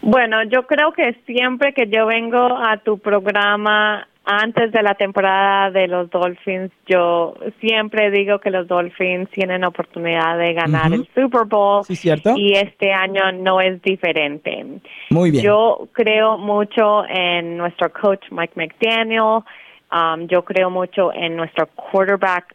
Bueno, 0.00 0.44
yo 0.44 0.66
creo 0.66 0.94
que 0.94 1.20
siempre 1.26 1.74
que 1.74 1.90
yo 1.90 2.06
vengo 2.06 2.38
a 2.38 2.78
tu 2.78 2.98
programa 3.00 4.08
antes 4.26 4.72
de 4.72 4.82
la 4.82 4.94
temporada 4.94 5.70
de 5.70 5.86
los 5.86 6.10
Dolphins, 6.10 6.72
yo 6.86 7.34
siempre 7.60 8.10
digo 8.10 8.40
que 8.40 8.50
los 8.50 8.66
Dolphins 8.66 9.30
tienen 9.30 9.64
oportunidad 9.64 10.36
de 10.36 10.52
ganar 10.52 10.92
el 10.92 11.08
Super 11.14 11.44
Bowl. 11.44 11.84
Sí, 11.84 11.94
cierto. 11.94 12.34
Y 12.36 12.54
este 12.54 12.92
año 12.92 13.30
no 13.30 13.60
es 13.60 13.80
diferente. 13.82 14.80
Muy 15.10 15.30
bien. 15.30 15.44
Yo 15.44 15.88
creo 15.92 16.38
mucho 16.38 17.04
en 17.08 17.56
nuestro 17.56 17.92
coach 17.92 18.24
Mike 18.32 18.54
McDaniel. 18.56 19.44
Um, 19.92 20.26
yo 20.26 20.44
creo 20.44 20.70
mucho 20.70 21.12
en 21.14 21.36
nuestro 21.36 21.68
quarterback 21.68 22.52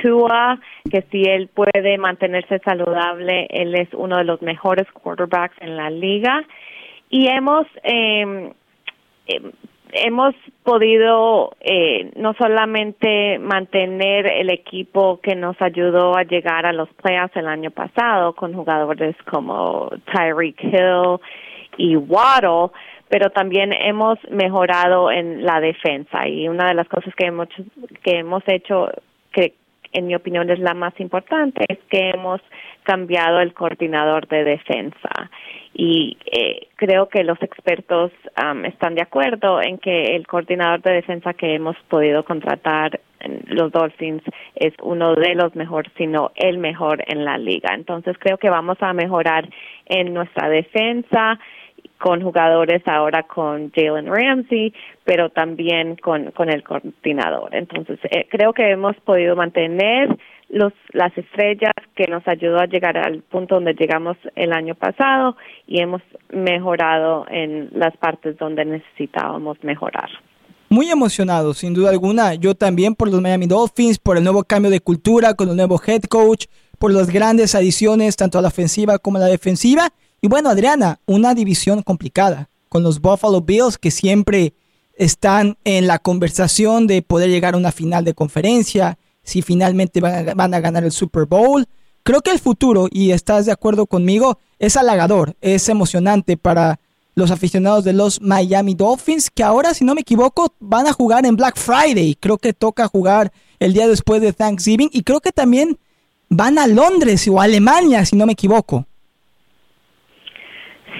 Tua, 0.00 0.60
que 0.88 1.02
si 1.10 1.24
él 1.24 1.48
puede 1.48 1.98
mantenerse 1.98 2.60
saludable, 2.60 3.48
él 3.50 3.74
es 3.74 3.88
uno 3.92 4.18
de 4.18 4.24
los 4.24 4.40
mejores 4.40 4.86
quarterbacks 4.92 5.56
en 5.60 5.76
la 5.76 5.90
liga. 5.90 6.44
Y 7.10 7.26
hemos 7.26 7.66
eh, 7.82 8.52
hemos 9.92 10.34
podido 10.62 11.56
eh, 11.60 12.10
no 12.16 12.34
solamente 12.34 13.38
mantener 13.38 14.26
el 14.26 14.50
equipo 14.50 15.20
que 15.20 15.34
nos 15.34 15.60
ayudó 15.60 16.16
a 16.16 16.24
llegar 16.24 16.66
a 16.66 16.72
los 16.72 16.88
playoffs 16.94 17.36
el 17.36 17.46
año 17.46 17.70
pasado 17.70 18.34
con 18.34 18.54
jugadores 18.54 19.16
como 19.30 19.90
Tyreek 20.12 20.62
Hill 20.62 21.20
y 21.76 21.96
Waddle, 21.96 22.72
pero 23.08 23.30
también 23.30 23.72
hemos 23.72 24.18
mejorado 24.30 25.10
en 25.10 25.44
la 25.44 25.60
defensa. 25.60 26.26
Y 26.28 26.48
una 26.48 26.68
de 26.68 26.74
las 26.74 26.88
cosas 26.88 27.14
que 27.14 27.26
hemos 27.26 27.48
que 28.02 28.18
hemos 28.18 28.42
hecho 28.46 28.90
que 29.32 29.54
en 29.92 30.06
mi 30.06 30.14
opinión 30.14 30.50
es 30.50 30.58
la 30.58 30.74
más 30.74 30.98
importante 31.00 31.64
es 31.68 31.78
que 31.88 32.10
hemos 32.10 32.40
cambiado 32.82 33.40
el 33.40 33.54
coordinador 33.54 34.28
de 34.28 34.44
defensa 34.44 35.30
y 35.74 36.16
eh, 36.26 36.68
creo 36.76 37.08
que 37.08 37.24
los 37.24 37.40
expertos 37.42 38.10
están 38.64 38.94
de 38.94 39.02
acuerdo 39.02 39.60
en 39.62 39.78
que 39.78 40.16
el 40.16 40.26
coordinador 40.26 40.82
de 40.82 40.94
defensa 40.94 41.34
que 41.34 41.54
hemos 41.54 41.76
podido 41.88 42.24
contratar 42.24 43.00
los 43.46 43.72
Dolphins 43.72 44.22
es 44.54 44.72
uno 44.82 45.14
de 45.14 45.34
los 45.34 45.54
mejores, 45.56 45.92
sino 45.96 46.30
el 46.36 46.58
mejor 46.58 47.02
en 47.06 47.24
la 47.24 47.36
liga. 47.36 47.74
Entonces 47.74 48.16
creo 48.18 48.38
que 48.38 48.50
vamos 48.50 48.78
a 48.80 48.92
mejorar 48.92 49.48
en 49.86 50.14
nuestra 50.14 50.48
defensa 50.48 51.38
con 51.98 52.22
jugadores 52.22 52.82
ahora 52.86 53.24
con 53.24 53.72
Jalen 53.72 54.06
Ramsey, 54.06 54.72
pero 55.04 55.30
también 55.30 55.96
con, 55.96 56.30
con 56.30 56.48
el 56.48 56.62
coordinador. 56.62 57.54
Entonces 57.54 57.98
eh, 58.10 58.26
creo 58.30 58.52
que 58.52 58.70
hemos 58.70 58.96
podido 59.00 59.34
mantener 59.34 60.16
los, 60.48 60.72
las 60.92 61.16
estrellas 61.16 61.72
que 61.94 62.06
nos 62.06 62.26
ayudó 62.26 62.58
a 62.58 62.66
llegar 62.66 62.96
al 62.96 63.22
punto 63.22 63.56
donde 63.56 63.74
llegamos 63.74 64.16
el 64.34 64.52
año 64.52 64.74
pasado 64.74 65.36
y 65.66 65.80
hemos 65.80 66.02
mejorado 66.30 67.26
en 67.30 67.70
las 67.72 67.96
partes 67.96 68.36
donde 68.38 68.64
necesitábamos 68.64 69.62
mejorar. 69.62 70.08
Muy 70.70 70.90
emocionado, 70.90 71.54
sin 71.54 71.72
duda 71.72 71.90
alguna. 71.90 72.34
Yo 72.34 72.54
también 72.54 72.94
por 72.94 73.10
los 73.10 73.22
Miami 73.22 73.46
Dolphins, 73.46 73.98
por 73.98 74.18
el 74.18 74.24
nuevo 74.24 74.44
cambio 74.44 74.70
de 74.70 74.80
cultura 74.80 75.34
con 75.34 75.48
el 75.48 75.56
nuevo 75.56 75.80
head 75.86 76.02
coach, 76.02 76.44
por 76.78 76.92
las 76.92 77.10
grandes 77.10 77.54
adiciones 77.54 78.16
tanto 78.16 78.38
a 78.38 78.42
la 78.42 78.48
ofensiva 78.48 78.98
como 78.98 79.16
a 79.16 79.20
la 79.20 79.26
defensiva. 79.26 79.88
Y 80.20 80.28
bueno, 80.28 80.50
Adriana, 80.50 80.98
una 81.06 81.34
división 81.34 81.82
complicada 81.82 82.48
con 82.68 82.82
los 82.82 83.00
Buffalo 83.00 83.40
Bills 83.40 83.78
que 83.78 83.90
siempre 83.90 84.52
están 84.94 85.56
en 85.64 85.86
la 85.86 85.98
conversación 85.98 86.86
de 86.86 87.02
poder 87.02 87.30
llegar 87.30 87.54
a 87.54 87.58
una 87.58 87.72
final 87.72 88.04
de 88.04 88.14
conferencia, 88.14 88.98
si 89.28 89.42
finalmente 89.42 90.00
van 90.00 90.54
a, 90.54 90.60
ganar 90.60 90.84
el 90.84 90.90
Super 90.90 91.26
Bowl. 91.26 91.66
Creo 92.02 92.22
que 92.22 92.30
el 92.30 92.38
futuro, 92.38 92.88
y 92.90 93.10
estás 93.10 93.44
de 93.44 93.52
acuerdo 93.52 93.86
conmigo, 93.86 94.38
es 94.58 94.78
halagador, 94.78 95.34
es 95.42 95.68
emocionante 95.68 96.38
para 96.38 96.80
los 97.14 97.30
aficionados 97.30 97.84
de 97.84 97.92
los 97.92 98.22
Miami 98.22 98.74
Dolphins, 98.74 99.30
que 99.30 99.42
ahora, 99.42 99.74
si 99.74 99.84
no 99.84 99.94
me 99.94 100.00
equivoco, 100.00 100.54
van 100.60 100.86
a 100.86 100.94
jugar 100.94 101.26
en 101.26 101.36
Black 101.36 101.58
Friday. 101.58 102.16
Creo 102.18 102.38
que 102.38 102.54
toca 102.54 102.88
jugar 102.88 103.30
el 103.58 103.74
día 103.74 103.86
después 103.86 104.22
de 104.22 104.32
Thanksgiving 104.32 104.88
y 104.92 105.02
creo 105.02 105.20
que 105.20 105.32
también 105.32 105.76
van 106.30 106.58
a 106.58 106.66
Londres 106.66 107.28
o 107.28 107.38
a 107.38 107.44
Alemania, 107.44 108.06
si 108.06 108.16
no 108.16 108.24
me 108.24 108.32
equivoco. 108.32 108.86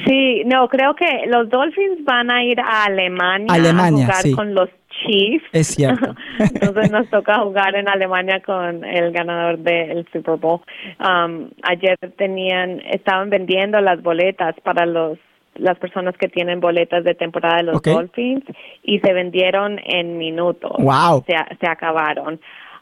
Sí, 0.07 0.43
no, 0.45 0.69
creo 0.69 0.95
que 0.95 1.07
los 1.29 1.49
Dolphins 1.49 2.05
van 2.05 2.31
a 2.31 2.45
ir 2.45 2.61
a 2.61 2.85
Alemania, 2.85 3.47
Alemania 3.49 4.09
a 4.09 4.17
jugar 4.21 4.37
con 4.37 4.55
los 4.55 4.69
Chiefs. 5.03 5.45
Es 5.53 5.69
cierto. 5.69 6.15
Entonces 6.39 6.91
nos 6.91 7.09
toca 7.11 7.39
jugar 7.41 7.75
en 7.77 7.89
Alemania 7.89 8.41
con 8.45 8.85
el 8.85 9.13
ganador 9.13 9.59
del 9.59 10.07
Super 10.13 10.37
Bowl. 10.37 10.61
Um, 11.01 11.51
ayer 11.63 11.99
tenían, 12.17 12.81
estaban 12.91 13.31
vendiendo 13.31 13.81
las 13.81 14.03
boletas 14.03 14.55
para 14.63 14.87
los 14.87 15.19
las 15.55 15.77
personas 15.79 16.17
que 16.17 16.29
tienen 16.29 16.61
boletas 16.61 17.03
de 17.03 17.17
temporada 17.17 17.57
de 17.57 17.63
los 17.65 17.83
Dolphins 17.83 18.45
y 18.85 19.01
se 19.01 19.13
vendieron 19.13 19.81
en 19.85 20.17
minutos. 20.17 20.71
Wow. 20.79 21.25
Se, 21.27 21.35
se 21.59 21.67
acabaron. 21.67 22.39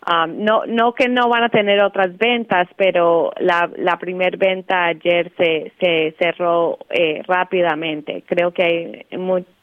Um, 0.09 0.45
no, 0.45 0.65
no 0.67 0.93
que 0.93 1.09
no 1.09 1.29
van 1.29 1.43
a 1.43 1.49
tener 1.49 1.81
otras 1.81 2.17
ventas, 2.17 2.69
pero 2.77 3.33
la, 3.41 3.69
la 3.77 3.99
primer 3.99 4.37
venta 4.37 4.85
ayer 4.85 5.33
se, 5.37 5.73
se 5.81 6.15
cerró 6.17 6.79
eh, 6.91 7.23
rápidamente. 7.27 8.23
Creo 8.25 8.53
que 8.53 8.63
hay 8.63 9.19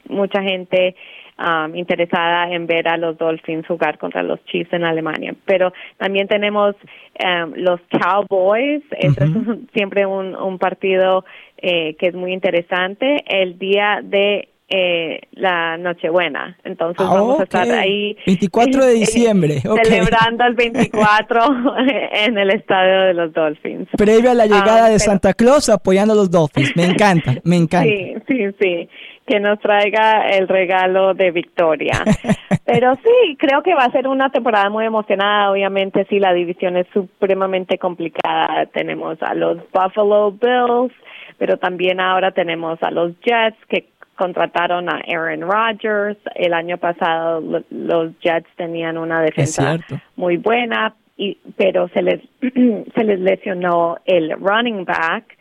mucha 0.09 0.41
gente 0.41 0.95
um, 1.39 1.75
interesada 1.75 2.49
en 2.51 2.67
ver 2.67 2.87
a 2.87 2.97
los 2.97 3.17
Dolphins 3.17 3.67
jugar 3.67 3.97
contra 3.97 4.23
los 4.23 4.43
Chiefs 4.45 4.73
en 4.73 4.83
Alemania. 4.83 5.35
Pero 5.45 5.73
también 5.97 6.27
tenemos 6.27 6.75
um, 7.23 7.53
los 7.55 7.79
Cowboys, 7.89 8.83
es 8.91 9.15
siempre 9.73 10.05
un, 10.05 10.35
un 10.35 10.57
partido 10.57 11.25
eh, 11.57 11.95
que 11.95 12.07
es 12.07 12.13
muy 12.13 12.33
interesante. 12.33 13.23
El 13.27 13.57
día 13.57 13.99
de 14.03 14.49
eh, 14.69 15.21
la 15.31 15.77
Nochebuena. 15.77 16.57
Entonces 16.63 17.05
ah, 17.07 17.13
vamos 17.13 17.39
a 17.39 17.43
estar 17.43 17.69
ahí. 17.69 18.17
24 18.25 18.85
de 18.85 18.93
diciembre. 18.93 19.61
Celebrando 19.61 20.45
el 20.45 20.55
24 20.55 21.41
en 22.25 22.37
el 22.37 22.49
estadio 22.49 23.01
de 23.01 23.13
los 23.13 23.33
Dolphins. 23.33 23.87
Previo 23.97 24.31
a 24.31 24.33
la 24.33 24.45
llegada 24.45 24.85
ah, 24.85 24.89
de 24.89 24.99
Santa 24.99 25.33
Claus 25.33 25.69
apoyando 25.69 26.13
a 26.13 26.17
los 26.17 26.31
Dolphins. 26.31 26.75
Me 26.75 26.85
encanta, 26.85 27.35
me 27.43 27.57
encanta. 27.57 27.89
Sí, 27.89 28.15
sí, 28.27 28.55
sí. 28.59 28.89
Que 29.25 29.39
nos 29.39 29.59
traiga 29.59 30.29
el 30.29 30.47
regalo 30.47 31.13
de 31.13 31.31
victoria. 31.31 32.03
Pero 32.65 32.95
sí, 32.95 33.37
creo 33.37 33.61
que 33.61 33.73
va 33.73 33.85
a 33.85 33.91
ser 33.91 34.07
una 34.07 34.29
temporada 34.29 34.69
muy 34.69 34.85
emocionada. 34.85 35.51
Obviamente, 35.51 36.05
sí, 36.09 36.19
la 36.19 36.33
división 36.33 36.77
es 36.77 36.87
supremamente 36.93 37.77
complicada. 37.77 38.65
Tenemos 38.67 39.21
a 39.21 39.33
los 39.33 39.57
Buffalo 39.71 40.31
Bills, 40.31 40.93
pero 41.37 41.57
también 41.57 41.99
ahora 41.99 42.31
tenemos 42.31 42.81
a 42.81 42.91
los 42.91 43.11
Jets 43.21 43.57
que 43.67 43.85
contrataron 44.15 44.89
a 44.89 45.01
Aaron 45.07 45.41
Rodgers. 45.41 46.17
El 46.35 46.53
año 46.53 46.77
pasado 46.77 47.41
los 47.69 48.19
Jets 48.19 48.49
tenían 48.55 48.97
una 48.97 49.21
defensa 49.21 49.79
muy 50.15 50.37
buena, 50.37 50.95
y, 51.17 51.37
pero 51.57 51.87
se 51.89 52.01
les, 52.01 52.21
se 52.41 53.03
les 53.03 53.19
lesionó 53.19 53.97
el 54.05 54.31
running 54.39 54.85
back 54.85 55.37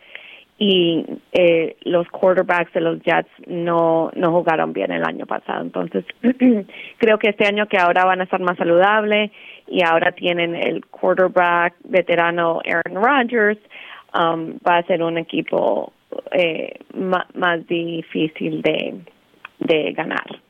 y 0.57 1.05
eh, 1.31 1.75
los 1.81 2.07
quarterbacks 2.09 2.71
de 2.73 2.81
los 2.81 3.01
Jets 3.01 3.29
no, 3.47 4.11
no 4.15 4.31
jugaron 4.31 4.71
bien 4.71 4.91
el 4.91 5.03
año 5.03 5.25
pasado. 5.25 5.61
Entonces, 5.61 6.05
creo 6.97 7.17
que 7.17 7.29
este 7.29 7.45
año 7.45 7.67
que 7.67 7.77
ahora 7.77 8.05
van 8.05 8.21
a 8.21 8.23
estar 8.23 8.39
más 8.39 8.57
saludables 8.57 9.31
y 9.67 9.83
ahora 9.83 10.11
tienen 10.11 10.55
el 10.55 10.85
quarterback 10.85 11.73
veterano 11.83 12.61
Aaron 12.65 13.03
Rodgers, 13.03 13.59
um, 14.13 14.57
va 14.65 14.77
a 14.77 14.83
ser 14.83 15.01
un 15.01 15.17
equipo 15.17 15.91
eh, 16.31 16.79
más, 16.93 17.65
difícil 17.67 18.61
de, 18.61 19.01
de 19.59 19.93
ganar. 19.93 20.41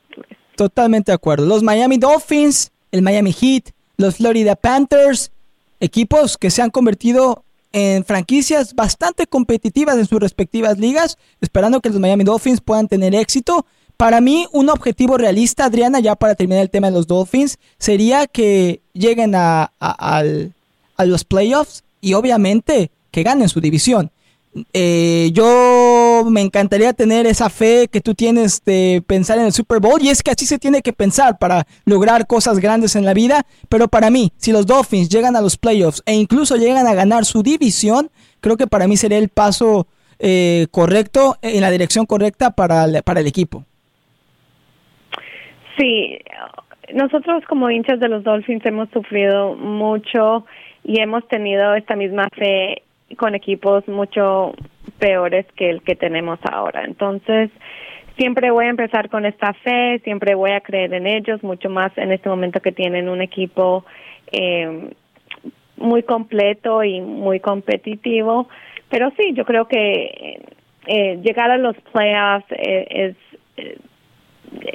Totalmente 0.56 1.12
de 1.12 1.16
acuerdo. 1.16 1.46
Los 1.46 1.64
Miami 1.64 1.98
Dolphins, 1.98 2.72
el 2.92 3.02
Miami 3.02 3.34
Heat, 3.34 3.72
los 3.98 4.18
Florida 4.18 4.56
Panthers, 4.56 5.32
equipos 5.80 6.38
que 6.38 6.50
se 6.50 6.62
han 6.62 6.70
convertido 6.70 7.44
en 7.72 8.06
franquicias 8.06 8.76
bastante 8.76 9.26
competitivas 9.26 9.98
en 9.98 10.06
sus 10.06 10.20
respectivas 10.20 10.78
ligas, 10.78 11.18
esperando 11.42 11.82
que 11.82 11.90
los 11.90 12.00
Miami 12.00 12.24
Dolphins 12.24 12.62
puedan 12.62 12.88
tener 12.88 13.16
éxito. 13.16 13.66
Para 13.98 14.22
mí, 14.22 14.48
un 14.52 14.70
objetivo 14.70 15.18
realista, 15.18 15.66
Adriana, 15.66 16.00
ya 16.00 16.16
para 16.16 16.36
terminar 16.36 16.62
el 16.62 16.70
tema 16.70 16.88
de 16.88 16.94
los 16.94 17.08
Dolphins, 17.08 17.58
sería 17.80 18.28
que 18.28 18.82
lleguen 18.94 19.34
a, 19.36 19.72
a 19.80 21.06
los 21.06 21.24
playoffs 21.24 21.84
y 22.00 22.14
obviamente 22.14 22.92
que 23.12 23.24
ganen 23.24 23.50
su 23.50 23.60
división. 23.60 24.12
Eh, 24.74 25.32
yo 25.34 26.24
me 26.30 26.42
encantaría 26.42 26.94
tener 26.94 27.26
esa 27.26 27.50
fe 27.50 27.88
que 27.92 28.02
tú 28.02 28.14
tienes 28.14 28.64
de 28.64 29.02
pensar 29.08 29.40
en 29.40 29.46
el 29.46 29.52
Super 29.52 29.80
Bowl 29.80 30.02
y 30.02 30.10
es 30.10 30.22
que 30.22 30.32
así 30.32 30.46
se 30.46 30.60
tiene 30.60 30.82
que 30.82 30.94
pensar 30.94 31.40
para 31.40 31.66
lograr 31.86 32.28
cosas 32.28 32.60
grandes 32.60 32.96
en 32.96 33.06
la 33.06 33.14
vida, 33.14 33.46
pero 33.68 33.88
para 33.88 34.12
mí, 34.12 34.32
si 34.38 34.52
los 34.52 34.68
Dolphins 34.68 35.10
llegan 35.10 35.36
a 35.36 35.42
los 35.42 35.58
playoffs 35.58 36.04
e 36.06 36.14
incluso 36.14 36.56
llegan 36.56 36.86
a 36.86 36.94
ganar 36.94 37.26
su 37.26 37.42
división, 37.42 38.10
creo 38.42 38.58
que 38.58 38.68
para 38.68 38.88
mí 38.88 38.96
sería 38.96 39.18
el 39.18 39.30
paso 39.30 39.88
eh, 40.20 40.68
correcto, 40.70 41.36
en 41.42 41.62
la 41.62 41.72
dirección 41.72 42.06
correcta 42.06 42.52
para 42.52 42.86
para 43.02 43.22
el 43.22 43.28
equipo. 43.28 43.66
Sí, 45.78 46.20
nosotros 46.94 47.44
como 47.50 47.72
hinchas 47.72 48.00
de 48.00 48.08
los 48.08 48.24
Dolphins 48.24 48.66
hemos 48.66 48.90
sufrido 48.90 49.56
mucho 49.56 50.46
y 50.84 51.02
hemos 51.02 51.28
tenido 51.28 51.74
esta 51.74 51.96
misma 51.96 52.28
fe 52.36 52.84
con 53.16 53.36
equipos 53.36 53.88
mucho 53.88 54.54
peores 55.00 55.46
que 55.56 55.70
el 55.70 55.82
que 55.82 55.96
tenemos 55.96 56.40
ahora. 56.50 56.84
Entonces, 56.86 57.50
siempre 58.18 58.52
voy 58.52 58.66
a 58.66 58.70
empezar 58.70 59.10
con 59.10 59.26
esta 59.26 59.54
fe, 59.54 60.00
siempre 60.04 60.36
voy 60.36 60.52
a 60.52 60.62
creer 60.62 60.94
en 60.94 61.08
ellos, 61.08 61.44
mucho 61.44 61.70
más 61.70 61.92
en 61.98 62.12
este 62.12 62.30
momento 62.30 62.62
que 62.62 62.72
tienen 62.72 63.10
un 63.10 63.22
equipo 63.22 63.86
eh, 64.32 64.90
muy 65.78 66.04
completo 66.04 66.84
y 66.84 67.02
muy 67.02 67.40
competitivo. 67.40 68.48
Pero 68.90 69.12
sí, 69.18 69.34
yo 69.34 69.46
creo 69.46 69.68
que 69.68 70.40
eh, 70.88 71.20
llegar 71.24 71.50
a 71.52 71.58
los 71.58 71.76
playoffs 71.92 72.46
eh, 72.52 73.16
es 73.58 73.80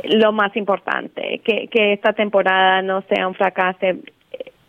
lo 0.04 0.32
más 0.32 0.56
importante, 0.56 1.40
que, 1.44 1.68
que 1.68 1.92
esta 1.92 2.12
temporada 2.12 2.82
no 2.82 3.02
sea 3.02 3.28
un 3.28 3.34
fracaso 3.34 3.86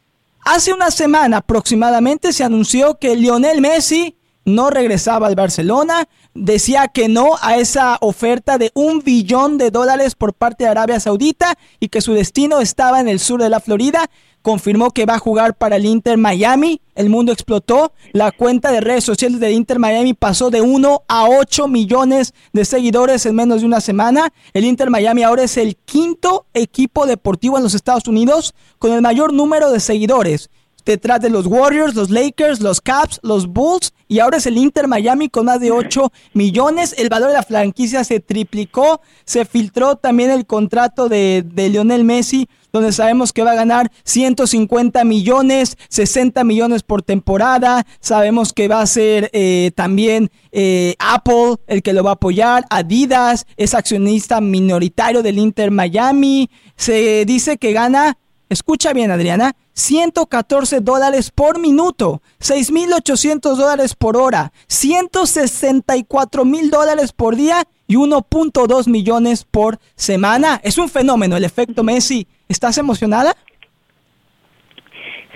Hace 0.44 0.72
una 0.72 0.92
semana 0.92 1.38
aproximadamente 1.38 2.32
se 2.32 2.44
anunció 2.44 3.00
que 3.00 3.16
Lionel 3.16 3.60
Messi 3.60 4.17
no 4.48 4.70
regresaba 4.70 5.26
al 5.26 5.34
Barcelona, 5.34 6.08
decía 6.34 6.88
que 6.88 7.08
no 7.08 7.36
a 7.40 7.56
esa 7.56 7.98
oferta 8.00 8.58
de 8.58 8.70
un 8.74 9.00
billón 9.00 9.58
de 9.58 9.70
dólares 9.70 10.14
por 10.14 10.34
parte 10.34 10.64
de 10.64 10.70
Arabia 10.70 11.00
Saudita 11.00 11.58
y 11.80 11.88
que 11.88 12.00
su 12.00 12.12
destino 12.14 12.60
estaba 12.60 13.00
en 13.00 13.08
el 13.08 13.20
sur 13.20 13.42
de 13.42 13.48
la 13.48 13.60
Florida 13.60 14.08
confirmó 14.42 14.92
que 14.92 15.04
va 15.04 15.16
a 15.16 15.18
jugar 15.18 15.54
para 15.56 15.76
el 15.76 15.84
Inter 15.84 16.16
Miami. 16.16 16.80
El 16.94 17.10
mundo 17.10 17.32
explotó. 17.32 17.92
La 18.12 18.32
cuenta 18.32 18.72
de 18.72 18.80
redes 18.80 19.04
sociales 19.04 19.40
del 19.40 19.52
Inter 19.52 19.78
Miami 19.78 20.14
pasó 20.14 20.50
de 20.50 20.62
1 20.62 21.02
a 21.06 21.28
8 21.28 21.68
millones 21.68 22.32
de 22.52 22.64
seguidores 22.64 23.26
en 23.26 23.34
menos 23.34 23.60
de 23.60 23.66
una 23.66 23.80
semana. 23.80 24.32
El 24.54 24.64
Inter 24.64 24.90
Miami 24.90 25.22
ahora 25.22 25.42
es 25.42 25.56
el 25.56 25.76
quinto 25.76 26.46
equipo 26.54 27.06
deportivo 27.06 27.58
en 27.58 27.62
los 27.62 27.74
Estados 27.74 28.08
Unidos 28.08 28.54
con 28.78 28.92
el 28.92 29.02
mayor 29.02 29.32
número 29.32 29.70
de 29.70 29.80
seguidores 29.80 30.50
detrás 30.84 31.20
de 31.20 31.30
los 31.30 31.46
Warriors, 31.46 31.94
los 31.94 32.10
Lakers, 32.10 32.60
los 32.60 32.80
Caps, 32.80 33.20
los 33.22 33.46
Bulls 33.46 33.92
y 34.08 34.20
ahora 34.20 34.38
es 34.38 34.46
el 34.46 34.56
Inter 34.56 34.88
Miami 34.88 35.28
con 35.28 35.46
más 35.46 35.60
de 35.60 35.70
8 35.70 36.10
millones. 36.32 36.94
El 36.96 37.10
valor 37.10 37.28
de 37.28 37.34
la 37.34 37.42
franquicia 37.42 38.04
se 38.04 38.20
triplicó. 38.20 39.02
Se 39.24 39.44
filtró 39.44 39.96
también 39.96 40.30
el 40.30 40.46
contrato 40.46 41.08
de, 41.08 41.44
Lionel 41.54 42.04
Messi 42.04 42.48
donde 42.70 42.92
sabemos 42.92 43.32
que 43.32 43.42
va 43.42 43.52
a 43.52 43.54
ganar 43.54 43.90
150 44.04 45.02
millones, 45.04 45.78
60 45.88 46.44
millones 46.44 46.82
por 46.82 47.02
temporada. 47.02 47.86
Sabemos 48.00 48.52
que 48.52 48.68
va 48.68 48.82
a 48.82 48.86
ser 48.86 49.30
eh, 49.32 49.72
también 49.74 50.30
eh, 50.52 50.94
Apple 50.98 51.56
el 51.66 51.82
que 51.82 51.94
lo 51.94 52.04
va 52.04 52.10
a 52.10 52.14
apoyar, 52.14 52.66
Adidas 52.68 53.46
es 53.56 53.74
accionista 53.74 54.40
minoritario 54.42 55.22
del 55.22 55.38
Inter 55.38 55.70
Miami. 55.70 56.50
Se 56.76 57.24
dice 57.24 57.56
que 57.56 57.72
gana 57.72 58.18
escucha 58.48 58.92
bien 58.92 59.10
Adriana, 59.10 59.54
114 59.78 60.80
dólares 60.80 61.30
por 61.30 61.60
minuto, 61.60 62.20
6.800 62.40 63.54
dólares 63.54 63.94
por 63.94 64.16
hora, 64.16 64.50
164 64.66 66.44
mil 66.44 66.68
dólares 66.68 67.12
por 67.12 67.36
día 67.36 67.62
y 67.86 67.94
1.2 67.94 68.90
millones 68.90 69.44
por 69.44 69.78
semana. 69.94 70.60
Es 70.64 70.78
un 70.78 70.88
fenómeno 70.88 71.36
el 71.36 71.44
efecto 71.44 71.84
Messi. 71.84 72.26
¿Estás 72.48 72.76
emocionada? 72.78 73.34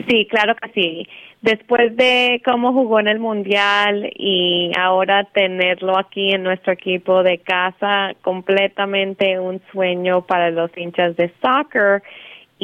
Sí, 0.09 0.27
claro 0.29 0.57
que 0.57 0.73
sí. 0.73 1.07
Después 1.43 1.97
de 1.97 2.43
cómo 2.45 2.73
jugó 2.73 2.99
en 2.99 3.07
el 3.07 3.21
Mundial 3.21 4.11
y 4.17 4.73
ahora 4.77 5.25
tenerlo 5.25 5.97
aquí 5.97 6.33
en 6.33 6.43
nuestro 6.43 6.73
equipo 6.73 7.23
de 7.23 7.39
casa, 7.39 8.13
completamente 8.23 9.39
un 9.39 9.63
sueño 9.71 10.23
para 10.23 10.51
los 10.51 10.71
hinchas 10.77 11.17
de 11.17 11.33
soccer 11.41 12.03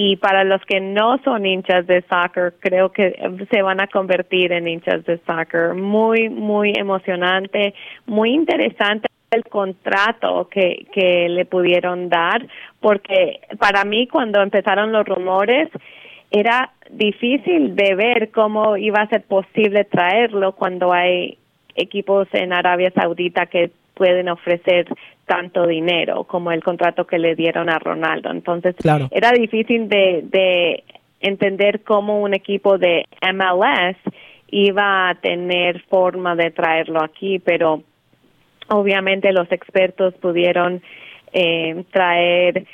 y 0.01 0.15
para 0.15 0.45
los 0.45 0.65
que 0.65 0.79
no 0.79 1.19
son 1.25 1.45
hinchas 1.45 1.85
de 1.89 2.03
soccer, 2.03 2.55
creo 2.61 2.93
que 2.93 3.19
se 3.51 3.63
van 3.63 3.81
a 3.81 3.89
convertir 3.89 4.53
en 4.53 4.69
hinchas 4.69 5.05
de 5.05 5.19
soccer. 5.27 5.75
Muy, 5.75 6.29
muy 6.29 6.73
emocionante, 6.77 7.75
muy 8.07 8.31
interesante 8.31 9.09
el 9.33 9.43
contrato 9.43 10.49
que, 10.49 10.87
que 10.93 11.29
le 11.29 11.45
pudieron 11.47 12.09
dar, 12.11 12.47
porque 12.79 13.41
para 13.59 13.83
mí 13.83 14.07
cuando 14.07 14.41
empezaron 14.41 14.93
los 14.93 15.05
rumores 15.05 15.69
era 16.31 16.71
difícil 16.91 17.75
de 17.75 17.97
ver 17.97 18.31
cómo 18.31 18.77
iba 18.77 19.01
a 19.01 19.09
ser 19.09 19.25
posible 19.25 19.83
traerlo 19.83 20.53
cuando 20.53 20.93
hay 20.93 21.39
equipos 21.75 22.29
en 22.35 22.53
Arabia 22.53 22.93
Saudita 22.95 23.47
que 23.47 23.73
pueden 23.99 24.29
ofrecer 24.29 24.87
tanto 25.27 25.67
dinero 25.67 26.25
como 26.25 26.53
el 26.53 26.63
contrato 26.63 27.07
que 27.07 27.19
le 27.19 27.35
dieron 27.35 27.69
a 27.69 27.79
Ronaldo. 27.79 28.31
Entonces, 28.31 28.77
era 29.11 29.33
difícil 29.33 29.89
de, 29.89 30.25
de 30.25 30.85
entender 31.21 31.83
cómo 31.83 32.23
un 32.23 32.33
equipo 32.33 32.79
de 32.79 33.05
MLS 33.21 33.97
iba 34.51 35.11
a 35.11 35.15
tener 35.17 35.83
forma 35.91 36.37
de 36.37 36.51
traerlo 36.53 37.03
aquí, 37.03 37.41
pero 37.41 37.83
obviamente 38.69 39.33
los 39.33 39.51
expertos 39.51 40.15
pudieron 40.15 40.81
eh, 41.33 41.85
traer 41.91 42.65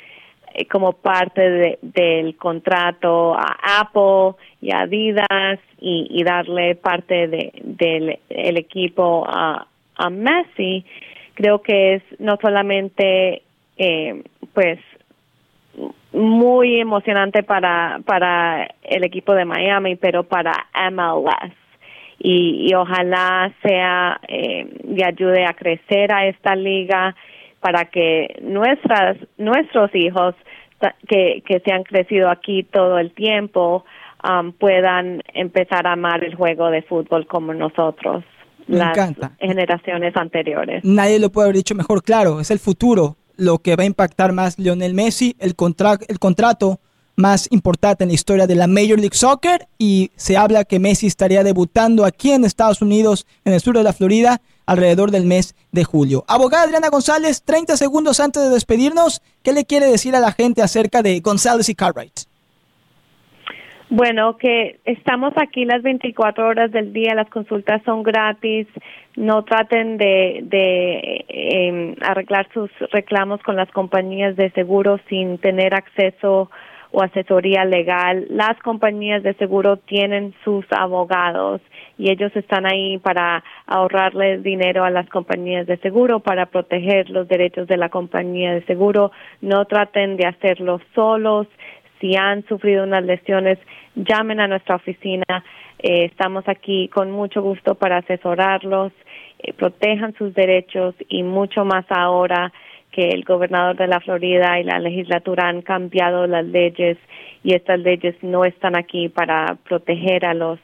eh, 0.53 0.65
como 0.67 0.93
parte 0.93 1.77
del 1.81 2.37
contrato 2.37 3.35
a 3.35 3.81
Apple 3.81 4.41
y 4.61 4.71
a 4.71 4.81
Adidas 4.81 5.59
y, 5.81 6.23
darle 6.23 6.75
parte 6.75 7.27
de, 7.27 7.51
del 7.61 8.57
equipo 8.57 9.25
a, 9.27 9.67
a 9.97 10.09
Messi 10.09 10.85
creo 11.35 11.61
que 11.61 11.95
es 11.95 12.03
no 12.19 12.37
solamente 12.41 13.43
eh, 13.77 14.23
pues 14.53 14.79
muy 16.13 16.79
emocionante 16.79 17.43
para 17.43 17.99
para 18.05 18.67
el 18.81 19.03
equipo 19.03 19.33
de 19.33 19.45
Miami 19.45 19.95
pero 19.95 20.23
para 20.23 20.67
MLS 20.91 21.53
y, 22.17 22.67
y 22.69 22.73
ojalá 22.73 23.53
sea 23.61 24.19
eh, 24.27 24.67
y 24.87 25.03
ayude 25.03 25.45
a 25.45 25.53
crecer 25.53 26.13
a 26.13 26.25
esta 26.25 26.55
liga 26.55 27.15
para 27.59 27.85
que 27.85 28.39
nuestras 28.41 29.17
nuestros 29.37 29.93
hijos 29.93 30.35
que, 31.07 31.43
que 31.45 31.59
se 31.59 31.73
han 31.73 31.83
crecido 31.83 32.29
aquí 32.29 32.63
todo 32.63 32.99
el 32.99 33.11
tiempo 33.11 33.85
um, 34.27 34.51
puedan 34.53 35.21
empezar 35.33 35.87
a 35.87 35.93
amar 35.93 36.23
el 36.23 36.35
juego 36.35 36.69
de 36.69 36.81
fútbol 36.83 37.27
como 37.27 37.53
nosotros 37.53 38.23
las 38.67 38.97
generaciones 39.39 40.15
anteriores. 40.15 40.83
Nadie 40.83 41.19
lo 41.19 41.31
puede 41.31 41.45
haber 41.45 41.57
dicho 41.57 41.75
mejor, 41.75 42.03
claro, 42.03 42.39
es 42.39 42.51
el 42.51 42.59
futuro 42.59 43.17
lo 43.37 43.59
que 43.59 43.75
va 43.75 43.83
a 43.83 43.87
impactar 43.87 44.31
más 44.31 44.57
Lionel 44.57 44.93
Messi, 44.93 45.35
el, 45.39 45.55
contra 45.55 45.99
el 46.07 46.19
contrato 46.19 46.79
más 47.17 47.47
importante 47.51 48.03
en 48.03 48.09
la 48.09 48.13
historia 48.13 48.47
de 48.47 48.55
la 48.55 48.67
Major 48.67 48.99
League 48.99 49.15
Soccer 49.15 49.67
y 49.77 50.11
se 50.15 50.37
habla 50.37 50.65
que 50.65 50.79
Messi 50.79 51.07
estaría 51.07 51.43
debutando 51.43 52.05
aquí 52.05 52.31
en 52.31 52.43
Estados 52.43 52.81
Unidos, 52.81 53.25
en 53.45 53.53
el 53.53 53.61
sur 53.61 53.77
de 53.77 53.83
la 53.83 53.93
Florida, 53.93 54.41
alrededor 54.65 55.11
del 55.11 55.25
mes 55.25 55.55
de 55.71 55.83
julio. 55.83 56.25
Abogada 56.27 56.63
Adriana 56.63 56.89
González, 56.89 57.43
30 57.43 57.77
segundos 57.77 58.19
antes 58.19 58.43
de 58.43 58.49
despedirnos, 58.49 59.21
¿qué 59.43 59.53
le 59.53 59.65
quiere 59.65 59.87
decir 59.87 60.15
a 60.15 60.19
la 60.19 60.31
gente 60.31 60.61
acerca 60.61 61.01
de 61.01 61.19
González 61.19 61.69
y 61.69 61.75
Cartwright? 61.75 62.21
Bueno, 63.95 64.35
que 64.35 64.81
estamos 64.83 65.31
aquí 65.37 65.63
las 65.63 65.81
24 65.81 66.45
horas 66.45 66.69
del 66.69 66.91
día, 66.91 67.15
las 67.15 67.29
consultas 67.29 67.81
son 67.85 68.03
gratis, 68.03 68.67
no 69.15 69.45
traten 69.45 69.97
de, 69.97 70.41
de 70.43 71.25
em, 71.29 71.95
arreglar 72.01 72.45
sus 72.53 72.69
reclamos 72.91 73.41
con 73.43 73.55
las 73.55 73.71
compañías 73.71 74.35
de 74.35 74.49
seguro 74.49 74.99
sin 75.07 75.37
tener 75.37 75.73
acceso 75.73 76.51
o 76.91 77.03
asesoría 77.03 77.63
legal. 77.63 78.25
Las 78.29 78.59
compañías 78.59 79.23
de 79.23 79.33
seguro 79.35 79.77
tienen 79.77 80.33
sus 80.43 80.65
abogados 80.71 81.61
y 81.97 82.11
ellos 82.11 82.35
están 82.35 82.65
ahí 82.65 82.97
para 82.97 83.45
ahorrarles 83.65 84.43
dinero 84.43 84.83
a 84.83 84.89
las 84.89 85.07
compañías 85.07 85.67
de 85.67 85.77
seguro, 85.77 86.19
para 86.19 86.47
proteger 86.47 87.09
los 87.09 87.29
derechos 87.29 87.65
de 87.69 87.77
la 87.77 87.87
compañía 87.87 88.55
de 88.55 88.65
seguro. 88.65 89.13
No 89.39 89.63
traten 89.63 90.17
de 90.17 90.27
hacerlo 90.27 90.81
solos 90.93 91.47
si 92.05 92.15
han 92.15 92.45
sufrido 92.45 92.83
unas 92.83 93.03
lesiones, 93.03 93.57
llamen 93.95 94.39
a 94.39 94.47
nuestra 94.47 94.75
oficina. 94.75 95.25
Eh, 95.79 96.05
estamos 96.05 96.47
aquí 96.47 96.87
con 96.89 97.09
mucho 97.09 97.41
gusto 97.41 97.73
para 97.73 97.97
asesorarlos, 97.97 98.93
eh, 99.39 99.53
protejan 99.53 100.13
sus 100.13 100.33
derechos 100.35 100.93
y 101.09 101.23
mucho 101.23 101.65
más 101.65 101.85
ahora 101.89 102.53
que 102.91 103.09
el 103.09 103.23
gobernador 103.23 103.75
de 103.75 103.87
la 103.87 103.99
Florida 104.01 104.59
y 104.59 104.63
la 104.63 104.77
legislatura 104.79 105.49
han 105.49 105.63
cambiado 105.63 106.27
las 106.27 106.45
leyes 106.45 106.97
y 107.43 107.55
estas 107.55 107.79
leyes 107.79 108.15
no 108.21 108.45
están 108.45 108.77
aquí 108.77 109.09
para 109.09 109.57
proteger 109.67 110.25
a 110.25 110.33
los 110.35 110.59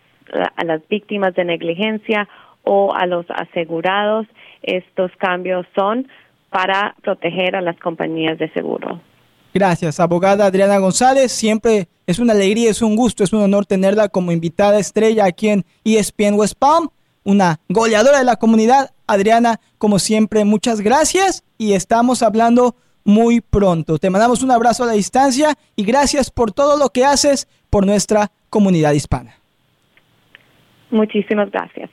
a 0.56 0.64
las 0.64 0.88
víctimas 0.88 1.34
de 1.34 1.44
negligencia 1.44 2.30
o 2.64 2.94
a 2.94 3.06
los 3.08 3.26
asegurados. 3.32 4.28
Estos 4.62 5.12
cambios 5.18 5.66
son 5.76 6.08
para 6.52 6.96
proteger 7.02 7.56
a 7.56 7.62
las 7.62 7.78
compañías 7.80 8.38
de 8.38 8.48
seguro. 8.50 9.02
Gracias, 9.54 10.00
abogada 10.00 10.46
Adriana 10.46 10.78
González. 10.78 11.32
Siempre 11.32 11.90
es 12.08 12.20
una 12.20 12.34
alegría, 12.34 12.70
es 12.70 12.82
un 12.82 12.96
gusto, 12.96 13.24
es 13.24 13.34
un 13.34 13.42
honor 13.42 13.66
tenerla 13.66 14.08
como 14.08 14.32
invitada 14.32 14.80
estrella 14.80 15.26
aquí 15.26 15.50
en 15.50 15.66
ESPN 15.84 16.36
West 16.36 16.56
Palm, 16.58 16.90
una 17.24 17.60
goleadora 17.68 18.20
de 18.20 18.26
la 18.26 18.38
comunidad. 18.38 18.92
Adriana, 19.08 19.60
como 19.78 20.00
siempre, 20.00 20.46
muchas 20.46 20.80
gracias 20.80 21.44
y 21.58 21.74
estamos 21.74 22.24
hablando 22.24 22.76
muy 23.04 23.42
pronto. 23.42 23.98
Te 23.98 24.10
mandamos 24.10 24.42
un 24.42 24.52
abrazo 24.52 24.84
a 24.84 24.88
la 24.88 24.94
distancia 24.94 25.56
y 25.76 25.84
gracias 25.84 26.32
por 26.32 26.54
todo 26.54 26.78
lo 26.78 26.90
que 26.90 27.04
haces 27.04 27.48
por 27.70 27.86
nuestra 27.86 28.32
comunidad 28.50 28.94
hispana. 28.94 29.36
Muchísimas 30.92 31.50
gracias. 31.52 31.90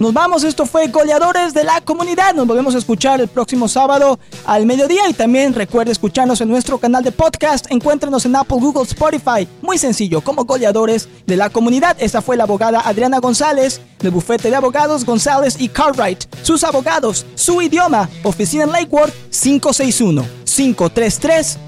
Nos 0.00 0.14
vamos, 0.14 0.44
esto 0.44 0.64
fue 0.64 0.88
Goleadores 0.88 1.52
de 1.52 1.62
la 1.62 1.82
Comunidad. 1.82 2.34
Nos 2.34 2.46
volvemos 2.46 2.74
a 2.74 2.78
escuchar 2.78 3.20
el 3.20 3.28
próximo 3.28 3.68
sábado 3.68 4.18
al 4.46 4.64
mediodía 4.64 5.06
y 5.10 5.12
también 5.12 5.52
recuerde 5.52 5.92
escucharnos 5.92 6.40
en 6.40 6.48
nuestro 6.48 6.78
canal 6.78 7.04
de 7.04 7.12
podcast. 7.12 7.70
Encuéntrenos 7.70 8.24
en 8.24 8.34
Apple, 8.34 8.56
Google, 8.60 8.84
Spotify. 8.84 9.46
Muy 9.60 9.76
sencillo, 9.76 10.22
como 10.22 10.46
Goleadores 10.46 11.06
de 11.26 11.36
la 11.36 11.50
Comunidad. 11.50 11.98
Esta 12.00 12.22
fue 12.22 12.38
la 12.38 12.44
abogada 12.44 12.80
Adriana 12.80 13.18
González 13.18 13.82
del 13.98 14.12
bufete 14.12 14.48
de 14.48 14.56
abogados 14.56 15.04
González 15.04 15.56
y 15.60 15.68
Cartwright. 15.68 16.24
Sus 16.42 16.64
abogados, 16.64 17.26
su 17.34 17.60
idioma, 17.60 18.08
oficina 18.22 18.64
en 18.64 18.72
Lakewood 18.72 19.10
561 19.28 20.24
533 20.46 21.58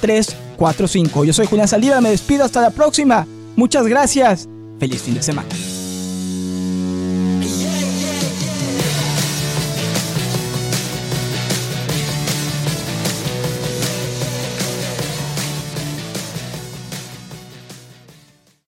0345. 0.00 1.24
Yo 1.26 1.32
soy 1.34 1.46
Julián 1.46 1.68
Saliva, 1.68 2.00
me 2.00 2.08
despido 2.08 2.42
hasta 2.46 2.62
la 2.62 2.70
próxima. 2.70 3.26
Muchas 3.54 3.86
gracias. 3.86 4.48
Feliz 4.78 5.02
fin 5.02 5.12
de 5.12 5.22
semana. 5.22 5.48